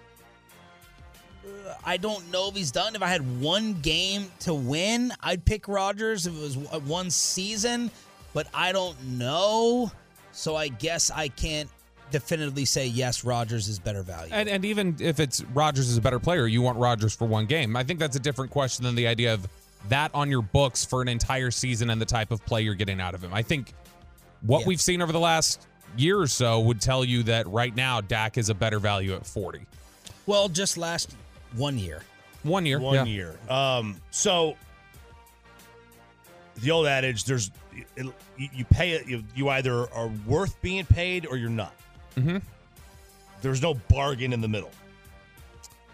[1.85, 2.95] I don't know if he's done.
[2.95, 7.91] If I had one game to win, I'd pick Rodgers if it was one season,
[8.33, 9.91] but I don't know.
[10.31, 11.69] So I guess I can't
[12.11, 14.31] definitively say yes, Rodgers is better value.
[14.33, 17.45] And, and even if it's Rodgers is a better player, you want Rodgers for one
[17.45, 17.75] game.
[17.75, 19.47] I think that's a different question than the idea of
[19.89, 23.01] that on your books for an entire season and the type of play you're getting
[23.01, 23.33] out of him.
[23.33, 23.73] I think
[24.41, 24.67] what Yeah.
[24.67, 25.65] we've seen over the last
[25.97, 29.25] year or so would tell you that right now Dak is a better value at
[29.25, 29.61] 40.
[30.25, 31.13] Well, just last
[31.55, 32.01] one year.
[32.43, 32.79] One year.
[32.79, 33.03] One yeah.
[33.05, 33.35] year.
[33.49, 34.55] Um, so
[36.59, 37.51] the old adage: there's
[37.95, 38.05] it,
[38.37, 39.07] you, you pay it.
[39.07, 41.73] You, you either are worth being paid or you're not.
[42.17, 42.37] Mm-hmm.
[43.41, 44.71] There's no bargain in the middle.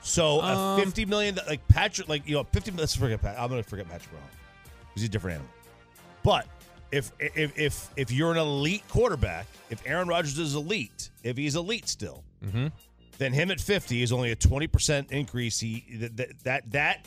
[0.01, 2.71] So a Um, fifty million, like Patrick, like you know, fifty.
[2.71, 3.35] Let's forget Pat.
[3.39, 4.31] I'm gonna forget Patrick Mahomes
[4.89, 5.53] because he's a different animal.
[6.23, 6.47] But
[6.91, 11.55] if if if if you're an elite quarterback, if Aaron Rodgers is elite, if he's
[11.55, 12.67] elite still, Mm-hmm.
[13.19, 15.59] Then him at 50 is only a 20% increase.
[15.59, 17.05] He that that that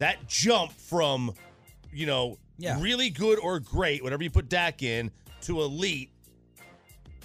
[0.00, 1.32] that jump from
[1.92, 2.78] you know Yeah.
[2.80, 5.10] really good or great, whatever you put Dak in,
[5.42, 6.10] to elite.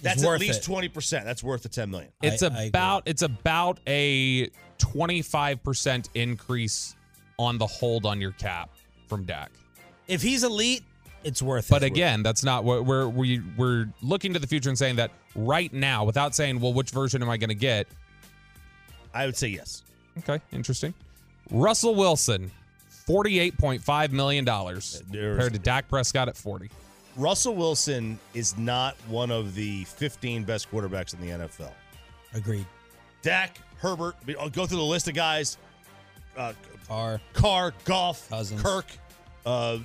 [0.01, 0.71] That's at least it.
[0.71, 1.25] 20%.
[1.25, 2.09] That's worth the 10 million.
[2.23, 6.95] It's I- I about it's about a 25% increase
[7.37, 8.69] on the hold on your cap
[9.07, 9.51] from Dak.
[10.07, 10.83] If he's elite,
[11.23, 11.87] it's worth But it.
[11.87, 15.71] again, that's not what we're we we're looking to the future and saying that right
[15.73, 17.87] now, without saying, well, which version am I going to get?
[19.19, 19.83] I would say yes.
[20.19, 20.93] Okay, interesting.
[21.51, 22.51] Russell Wilson,
[23.05, 26.69] forty-eight point five million dollars compared to Dak Prescott at forty.
[27.17, 31.71] Russell Wilson is not one of the 15 best quarterbacks in the NFL.
[32.33, 32.65] Agreed.
[33.21, 35.57] Dak, Herbert, I'll go through the list of guys.
[36.37, 36.53] Uh,
[36.87, 38.61] Carr, Carr, Goff, Cousins.
[38.61, 38.85] Kirk,
[39.45, 39.79] uh, uh,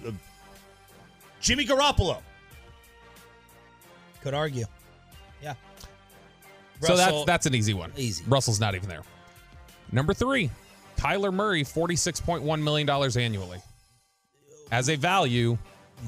[1.41, 2.19] Jimmy Garoppolo.
[4.23, 4.67] Could argue.
[5.43, 5.55] Yeah.
[6.81, 7.93] So that's that's an easy one.
[7.97, 8.25] Easy.
[8.29, 9.03] Russell's not even there.
[9.93, 10.51] Number three,
[10.97, 13.59] Kyler Murray, forty-six point one million dollars annually.
[14.71, 15.57] As a value,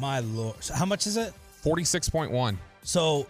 [0.00, 0.62] My lord.
[0.62, 1.32] So how much is it?
[1.62, 2.58] forty-six point one.
[2.82, 3.26] So,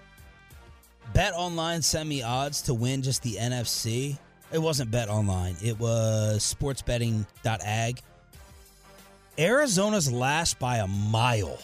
[1.15, 4.19] Bet Online sent me odds to win just the NFC.
[4.53, 5.57] It wasn't Bet Online.
[5.63, 8.01] It was sportsbetting.ag.
[9.39, 11.59] Arizona's last by a mile.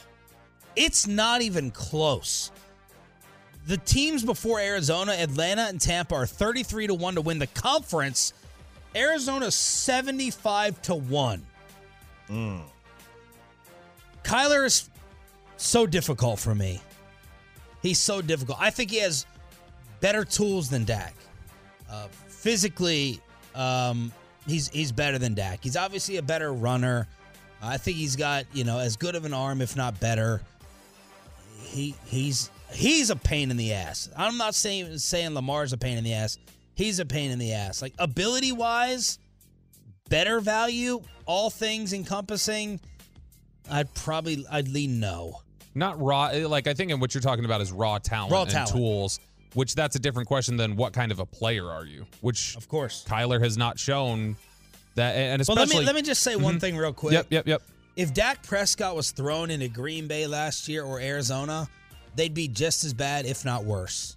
[0.76, 2.51] It's not even close.
[3.66, 8.33] The teams before Arizona, Atlanta and Tampa are 33 to 1 to win the conference.
[8.95, 11.47] Arizona's 75 to 1.
[14.22, 14.88] Kyler is
[15.57, 16.80] so difficult for me.
[17.82, 18.59] He's so difficult.
[18.61, 19.26] I think he has
[20.01, 21.14] better tools than Dak.
[21.90, 23.20] Uh, physically,
[23.55, 24.12] um,
[24.47, 25.61] he's he's better than Dak.
[25.62, 27.09] He's obviously a better runner.
[27.62, 30.43] I think he's got you know as good of an arm, if not better.
[31.61, 34.09] He he's he's a pain in the ass.
[34.16, 36.38] I'm not saying saying Lamar's a pain in the ass.
[36.75, 37.83] He's a pain in the ass.
[37.83, 39.18] Like ability wise,
[40.09, 42.81] better value, all things encompassing.
[43.70, 45.41] I'd probably I'd lean no.
[45.75, 46.31] Not raw.
[46.35, 48.70] Like I think, in what you're talking about is raw talent Raw and talent.
[48.73, 49.20] tools.
[49.55, 52.07] Which that's a different question than what kind of a player are you?
[52.23, 54.37] Which of course Kyler has not shown
[54.95, 55.75] that, and Well, especially.
[55.77, 56.61] let me let me just say one Mhm.
[56.61, 57.12] thing real quick.
[57.12, 57.62] Yep, yep, yep.
[57.95, 61.68] If Dak Prescott was thrown into Green Bay last year or Arizona,
[62.16, 64.16] they'd be just as bad, if not worse.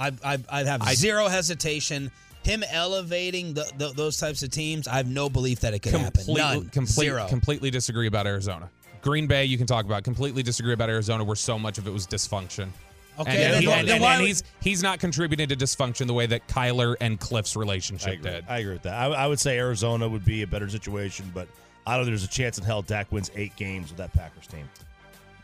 [0.00, 2.10] I I I have I- zero hesitation.
[2.42, 5.92] Him elevating the, the, those types of teams, I have no belief that it could
[5.92, 6.24] happen.
[6.24, 6.68] completely, None.
[6.70, 7.26] complete- Zero.
[7.28, 8.70] completely disagree about Arizona.
[9.02, 10.04] Green Bay, you can talk about.
[10.04, 12.70] Completely disagree about Arizona, where so much of it was dysfunction.
[13.18, 16.06] Okay, and, then and he- why- and- and- and he's he's not contributing to dysfunction
[16.06, 18.30] the way that Kyler and Kliff's I relationship agree.
[18.30, 18.44] did.
[18.48, 18.94] I agree with that.
[18.94, 21.46] I, I would say Arizona would be a better situation, but
[21.86, 24.46] I don't think there's a chance in hell Dak wins eight games with that Packers
[24.46, 24.66] team.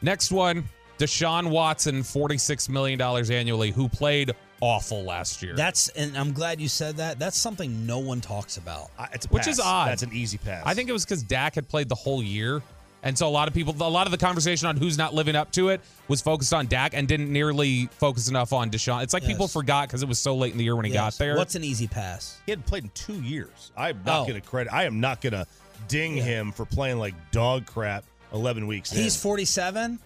[0.00, 0.64] Next one,
[0.98, 5.54] Deshaun Watson, forty six million dollars annually, who played awful last year.
[5.54, 7.18] That's and I'm glad you said that.
[7.18, 8.90] That's something no one talks about.
[9.12, 9.88] it's a which is odd.
[9.88, 10.62] That's an easy pass.
[10.64, 12.62] I think it was because Dak had played the whole year.
[13.02, 15.36] And so a lot of people, a lot of the conversation on who's not living
[15.36, 19.04] up to it was focused on Dak and didn't nearly focus enough on Deshaun.
[19.04, 21.12] It's like people forgot because it was so late in the year when he got
[21.16, 21.36] there.
[21.36, 22.40] What's an easy pass?
[22.46, 23.70] He hadn't played in two years.
[23.76, 24.26] I'm not Oh.
[24.26, 24.72] going to credit.
[24.72, 25.46] I am not going to
[25.86, 28.98] ding him for playing like dog crap 11 weeks in.
[29.00, 30.00] He's 47.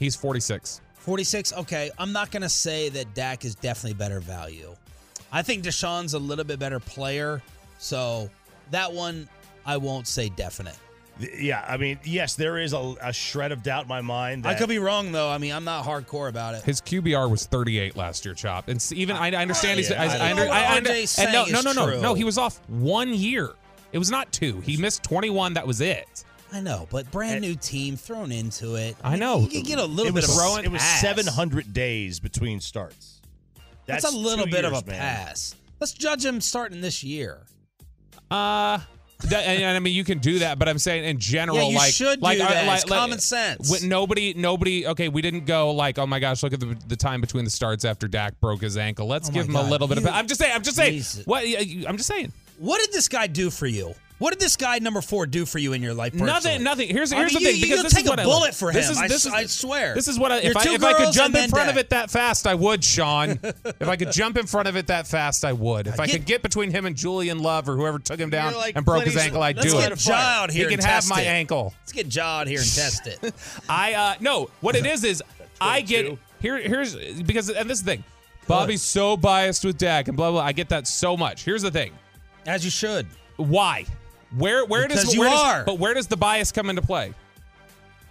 [0.00, 0.80] He's 46.
[0.94, 1.52] 46.
[1.52, 4.74] Okay, I'm not going to say that Dak is definitely better value.
[5.30, 7.42] I think Deshaun's a little bit better player.
[7.78, 8.28] So
[8.70, 9.28] that one,
[9.64, 10.76] I won't say definite.
[11.38, 14.44] Yeah, I mean, yes, there is a, a shred of doubt in my mind.
[14.44, 15.28] That I could be wrong though.
[15.28, 16.62] I mean, I'm not hardcore about it.
[16.62, 18.68] His QBR was 38 last year, Chop.
[18.68, 19.90] And even I, I understand he's.
[19.90, 22.14] Yeah, I, I I, under, I, under, and no, no, no, no, no.
[22.14, 23.50] He was off one year.
[23.92, 24.60] It was not two.
[24.60, 25.54] He missed 21.
[25.54, 26.24] That was it.
[26.52, 28.96] I know, but brand new team thrown into it.
[29.04, 29.40] I know.
[29.40, 31.00] You can get a little it bit was, of throwing It was pass.
[31.00, 33.20] 700 days between starts.
[33.86, 34.98] That's, a little two bit of a man.
[34.98, 35.54] pass.
[35.80, 37.38] Let's judge him starting this year.
[38.30, 38.78] Uh
[39.24, 41.68] that, and, and I mean, you can do that, but I'm saying in general, Yeah,
[41.68, 42.66] you like, should like, do that.
[42.66, 43.70] like- It's like- common sense.
[43.70, 44.86] with nobody, nobody.
[44.86, 47.50] Okay, we didn't go like, oh my gosh, look at the, the time between the
[47.50, 49.06] starts after Dak broke his ankle.
[49.06, 50.14] Let's Oh give my him a little bit You- of.
[50.14, 50.54] I'm just saying.
[50.54, 50.92] I'm just saying.
[50.94, 51.26] Jesus.
[51.26, 51.44] What?
[51.44, 52.32] I'm just saying.
[52.58, 53.94] What did this guy do for you?
[54.20, 56.12] What did this guy number four do for you in your life?
[56.12, 56.30] Personally?
[56.32, 56.62] Nothing.
[56.62, 56.88] Nothing.
[56.90, 57.56] Here's I mean, the you- thing.
[57.56, 58.56] you because this take is what a I bullet love.
[58.56, 58.92] for This him.
[58.92, 59.94] is, I this s- is, I swear.
[59.94, 62.10] This is what I, if I if I could jump in front of it that
[62.10, 63.30] fast, I would, Sean.
[63.64, 65.86] if I could jump in front of it that fast, I would.
[65.86, 68.76] If I could get between him and Julian Love or whoever took him down like
[68.76, 69.88] and broke his ankle, I'd do it.
[69.90, 71.72] Let's get out here He and can have my ankle.
[71.80, 73.32] Let's get Ja out here and test it.
[73.70, 75.22] I uh no, what it is is
[75.62, 78.04] I get here here's because and this is the thing.
[78.46, 80.42] Bobby's so biased with Dak and blah blah.
[80.42, 81.42] I get that so much.
[81.42, 81.92] Here's the thing.
[82.46, 83.06] As you should.
[83.36, 83.86] Why?
[84.36, 87.12] Where where does you where does- but where does the bias come into play?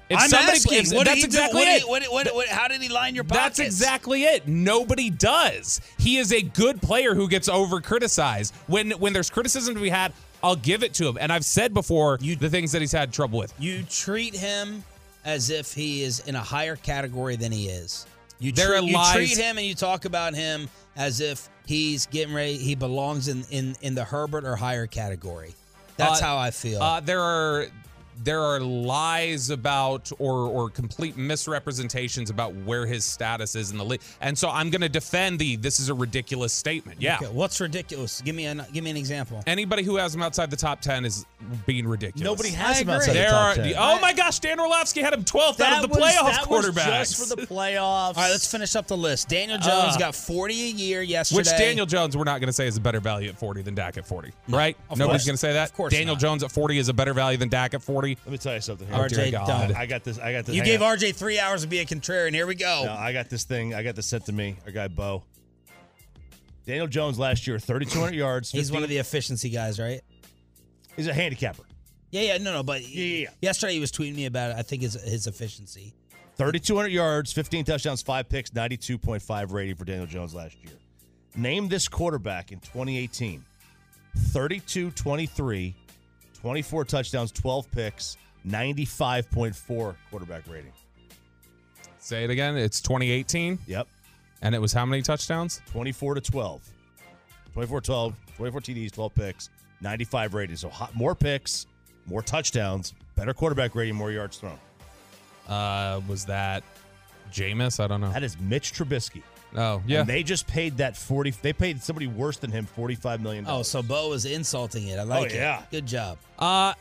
[0.09, 0.73] If I'm somebody- asking.
[0.85, 1.87] if- what that's exactly do?
[1.87, 2.09] What it.
[2.11, 3.57] what- what- what- how did he line your pockets?
[3.57, 4.47] That's exactly it.
[4.47, 5.79] Nobody does.
[5.99, 8.53] He is a good player who gets over criticized.
[8.67, 10.11] When when there's criticism to be had,
[10.41, 11.17] I'll give it to him.
[11.21, 13.53] And I've said before the things that he's had trouble with.
[13.59, 14.83] You treat him
[15.25, 18.05] as if he is in a higher category than he is.
[18.39, 22.05] You, There treat, are you treat him and you talk about him as if he's
[22.07, 22.57] getting ready.
[22.57, 25.53] He belongs in in in the Herbert or higher category.
[25.99, 26.81] That's Uh, how I feel.
[26.81, 27.67] Uh, there are
[28.23, 33.85] there are lies about or or complete misrepresentations about where his status is in the
[33.85, 34.01] league.
[34.21, 37.01] And so I'm going to defend the this is a ridiculous statement.
[37.01, 37.15] Yeah.
[37.17, 38.21] Okay, what's ridiculous?
[38.21, 39.41] Give me an give me an example.
[39.47, 41.25] Anybody who has him outside the top 10 is
[41.65, 42.23] being ridiculous.
[42.25, 43.73] Nobody has I him outside there the top are, 10.
[43.77, 46.65] Oh my gosh, Dan Orlovsky had him 12th out of the was- playoff that was
[46.69, 46.99] quarterbacks.
[47.17, 47.79] just for the playoffs.
[47.79, 49.29] All right, let's finish up the list.
[49.29, 51.39] Daniel Jones Uh, got 40 a year yesterday.
[51.39, 53.75] Which Daniel Jones, we're not going to say is a better value at 40 than
[53.75, 54.75] Dak at 40, right?
[54.89, 55.69] of Nobody's going to say that.
[55.69, 56.21] Of course Daniel not.
[56.21, 58.08] Jones at 40 is a better value than Dak at 40.
[58.25, 58.87] Let me tell you something.
[58.91, 59.71] Oh, dear RJ, God.
[59.71, 60.19] I got this.
[60.19, 60.55] I got this.
[60.55, 60.97] You gave on.
[60.97, 62.33] RJ three hours to be a contrarian.
[62.33, 62.83] Here we go.
[62.85, 63.73] No, I got this thing.
[63.73, 64.55] I got this sent to me.
[64.65, 65.23] Our guy Bo.
[66.65, 68.51] Daniel Jones last year, 3,200 yards.
[68.51, 70.01] He's one of the efficiency guys, right?
[70.95, 71.63] He's a handicapper.
[72.11, 73.29] Yeah, yeah, no, no, but yeah.
[73.41, 74.57] yesterday he was tweeting me about it.
[74.57, 75.93] I think his his efficiency.
[76.37, 80.71] 3,200 yards, 15 touchdowns, five picks, 92.5 rating for Daniel Jones last year.
[81.35, 83.43] Name this quarterback in 2018
[84.15, 85.75] 32 23,
[86.41, 88.17] 24 touchdowns, 12 picks,
[88.47, 90.71] 95.4 quarterback rating.
[91.99, 92.57] Say it again.
[92.57, 93.59] It's 2018.
[93.67, 93.87] Yep.
[94.41, 95.61] And it was how many touchdowns?
[95.71, 96.61] 24 to 12.
[97.53, 99.49] 24 12, 24 TDs, 12 picks,
[99.81, 100.55] 95 rating.
[100.55, 101.67] So hot, more picks,
[102.05, 104.57] more touchdowns, better quarterback rating, more yards thrown.
[105.47, 106.63] Uh, was that
[107.31, 107.83] Jameis?
[107.83, 108.11] I don't know.
[108.11, 109.23] That is Mitch Trubisky.
[109.55, 110.01] Oh, yeah.
[110.01, 111.31] And they just paid that 40.
[111.41, 113.45] They paid somebody worse than him $45 million.
[113.47, 114.99] Oh, so Bo was insulting it.
[114.99, 115.61] I like Oh, yeah.
[115.63, 115.71] it.
[115.71, 116.17] Good job.
[116.37, 116.73] Uh,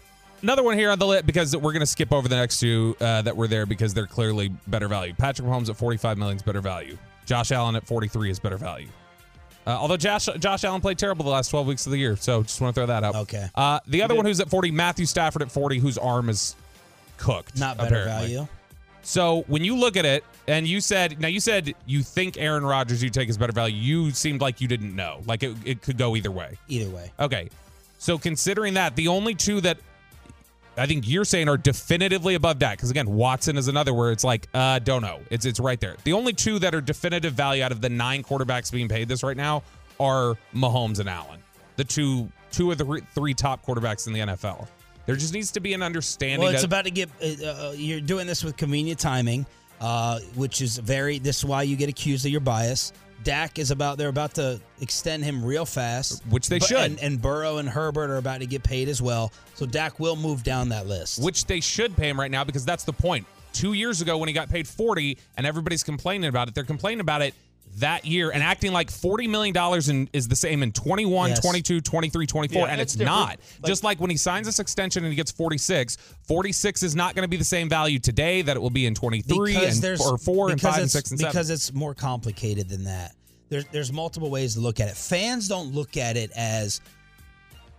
[0.42, 2.94] another one here on the list because we're going to skip over the next two
[3.00, 5.14] uh, that were there because they're clearly better value.
[5.14, 6.98] Patrick Mahomes at 45 million is better value.
[7.24, 8.88] Josh Allen at 43 is better value.
[9.66, 12.42] Uh, although Josh Josh Allen played terrible the last 12 weeks of the year, so
[12.42, 13.14] just want to throw that out.
[13.16, 13.48] Okay.
[13.54, 16.56] Uh, the other one who's at 40, Matthew Stafford at 40, whose arm is
[17.18, 17.58] cooked.
[17.58, 18.34] Not better apparently.
[18.34, 18.48] value.
[19.09, 22.62] So when you look at it, and you said, now you said you think Aaron
[22.62, 23.74] Rodgers you take as better value.
[23.74, 25.22] You seemed like you didn't know.
[25.24, 26.59] Like it, it could go either way.
[26.68, 27.11] Either way.
[27.18, 27.48] Okay.
[27.96, 29.78] So considering that, the only two that
[30.76, 34.24] I think you're saying are definitively above that, because again, Watson is another where it's
[34.24, 35.20] like, uh, don't know.
[35.30, 35.96] It's it's right there.
[36.04, 39.22] The only two that are definitive value out of the nine quarterbacks being paid this
[39.22, 39.62] right now
[39.98, 41.40] are Mahomes and Allen.
[41.76, 44.68] The two two of the three top quarterbacks in the NFL.
[45.09, 46.40] There just needs to be an understanding.
[46.44, 47.09] Well, it's about to get.
[47.22, 49.46] Uh, uh, you're doing this with convenient timing,
[49.80, 51.18] uh, which is very.
[51.18, 52.92] This is why you get accused of your bias.
[53.24, 53.96] Dak is about.
[53.96, 56.78] They're about to extend him real fast, Which they But- should.
[56.78, 59.32] And, and Burrow and Herbert are about to get paid as well.
[59.54, 61.22] So Dak will move down that list.
[61.22, 63.26] which they should pay him right now because that's the point.
[63.54, 67.00] Two years ago, when he got paid 40 and everybody's complaining about it, they're complaining
[67.00, 67.34] about it
[67.81, 69.57] that year and acting like $40 million
[69.91, 71.41] in, is the same in 21, Yes.
[71.41, 73.16] 22, 23, 24, Yeah, and that's it's different.
[73.18, 73.29] not.
[73.62, 77.14] Like- Just like when he signs this extension and he gets 46, 46 is not
[77.14, 80.18] going to be the same value today that it will be in 23 and or
[80.18, 81.31] 4 and because 5 and it's- 6 and 7.
[81.33, 83.14] because it's more complicated than that.
[83.51, 84.97] There's there's multiple ways to look at it.
[84.97, 86.81] Fans don't look at it as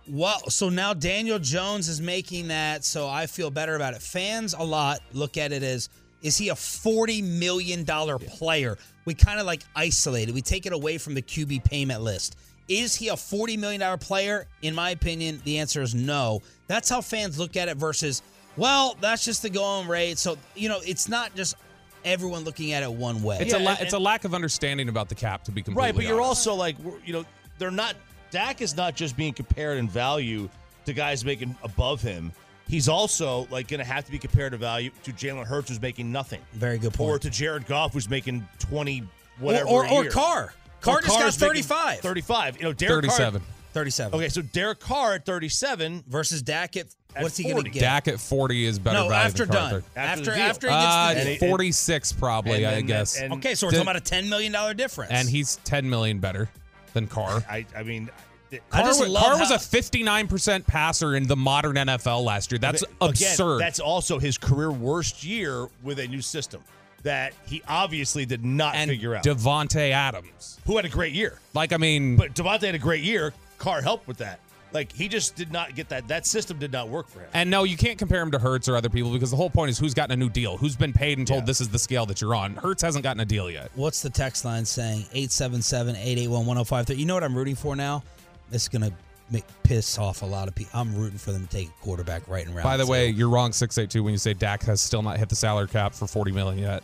[0.08, 0.40] well.
[0.50, 4.02] So now Daniel Jones is making that, so I feel better about it.
[4.02, 5.88] Fans a lot look at it as
[6.22, 8.78] is he a forty million dollar player?
[9.10, 10.34] We kind of like isolate it.
[10.36, 12.36] We take it away from the QB payment list.
[12.68, 14.46] Is he a forty million dollar player?
[14.62, 16.42] In my opinion, the answer is no.
[16.68, 17.76] That's how fans look at it.
[17.76, 18.22] Versus,
[18.56, 20.16] well, that's just the going rate.
[20.16, 21.56] So you know, it's not just
[22.04, 23.38] everyone looking at it one way.
[23.40, 25.94] it's, a la- it's a lack of understanding about the cap, to be completely Right,
[25.96, 27.24] but you're also like, you know,
[27.58, 27.96] they're not.
[28.30, 30.48] Dak is not just being compared in value
[30.86, 32.30] to guys making above him.
[32.70, 35.80] He's also like going to have to be compared to value to Jalen Hurts, who's
[35.82, 37.10] making nothing, Very good point.
[37.10, 39.02] or to Jared Goff, who's making twenty
[39.38, 39.68] whatever.
[39.68, 40.12] or, a or year.
[40.12, 40.54] Carr.
[40.80, 41.98] Carr Or just got Carr's making 35.
[42.00, 42.56] Thirty-five.
[42.58, 43.40] You know, Derek 37.
[43.40, 43.48] Carr.
[43.72, 44.18] 37.
[44.18, 47.80] Okay, so Derek Carr at thirty-seven versus Dak at, At what's he going to get?
[47.80, 49.70] Dak at 40 is better no, value after than done.
[49.70, 49.84] Carter.
[49.96, 51.30] After After after, he gets Uh, the deal.
[51.32, 53.16] and- 46 probably, and I then- guess.
[53.20, 55.12] and- okay, so we're Did- talking about a ten million dollar difference.
[55.12, 56.48] and he's 10 million better
[56.94, 57.44] than Carr.
[57.48, 58.10] I, I mean,
[58.50, 62.50] th- I just wa- love Carr was a 59% passer in the modern NFL last
[62.52, 62.58] year.
[62.58, 63.58] That's Again, absurd.
[63.60, 66.62] that's also his career worst year with a new system
[67.02, 69.24] that he obviously did not and figure out.
[69.24, 70.58] Davante Adams.
[70.66, 71.38] who had a great year.
[71.54, 73.32] Like, I mean, But Davante had a great year.
[73.58, 74.40] Carr helped with that.
[74.72, 76.06] Like he just did not get that.
[76.06, 77.28] That system did not work for him.
[77.34, 79.68] and no, you can't compare him to Hurts or other people because the whole point
[79.70, 81.46] is who's gotten a new deal, who's been paid and told Yeah.
[81.46, 82.54] this is the scale that you're on.
[82.54, 83.72] Hurts hasn't gotten a deal yet.
[83.74, 85.06] What's the text line saying?
[85.12, 86.96] 877-881-1053.
[86.98, 88.02] You know what I'm rooting for now?
[88.50, 88.92] This is going to
[89.30, 90.78] make piss off a lot of people.
[90.78, 92.90] I'm rooting for them to take a quarterback right in round By the two.
[92.90, 95.94] way, you're wrong 682 when you say Dak has still not hit the salary cap
[95.94, 96.82] for 40 million yet.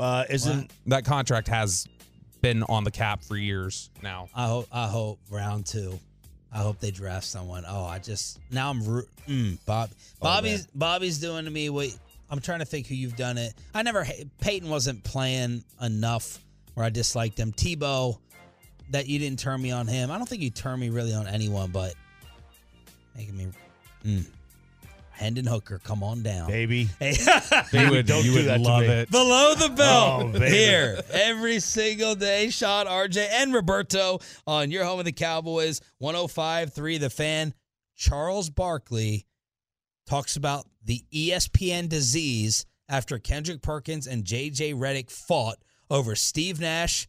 [0.00, 1.86] Uh, isn't That contract has
[2.40, 4.28] been on the cap for years now.
[4.34, 5.98] I hope I hope round two.
[6.52, 7.64] I hope they draft someone.
[7.66, 9.08] Oh, I just now I'm root.
[9.26, 9.90] Mm, Bob,
[10.20, 11.68] Bobby's Bobby's doing to me.
[11.68, 11.98] Wait,
[12.30, 13.54] I'm trying to think who you've done it.
[13.74, 14.06] I never.
[14.40, 16.38] Peyton wasn't playing enough
[16.74, 17.52] where I disliked him.
[17.52, 18.18] Tebow,
[18.90, 20.10] that you didn't turn me on him.
[20.10, 21.94] I don't think you turned me really on anyone, but
[23.16, 23.48] making me.
[24.04, 24.26] Mm.
[25.10, 26.46] Hendon Hooker, come on down.
[26.48, 26.88] Baby.
[27.00, 27.16] Hey.
[27.72, 28.86] You would, Don't you do would that to love me.
[28.88, 29.10] it.
[29.10, 32.50] Below the belt Oh, here every single day.
[32.50, 37.52] Sean, RJ, and Roberto on your home of the Cowboys, 105.3 The Fan.
[37.96, 39.26] Charles Barkley
[40.06, 45.56] talks about the ESPN disease after Kendrick Perkins and JJ Redick fought
[45.90, 47.08] over Steve Nash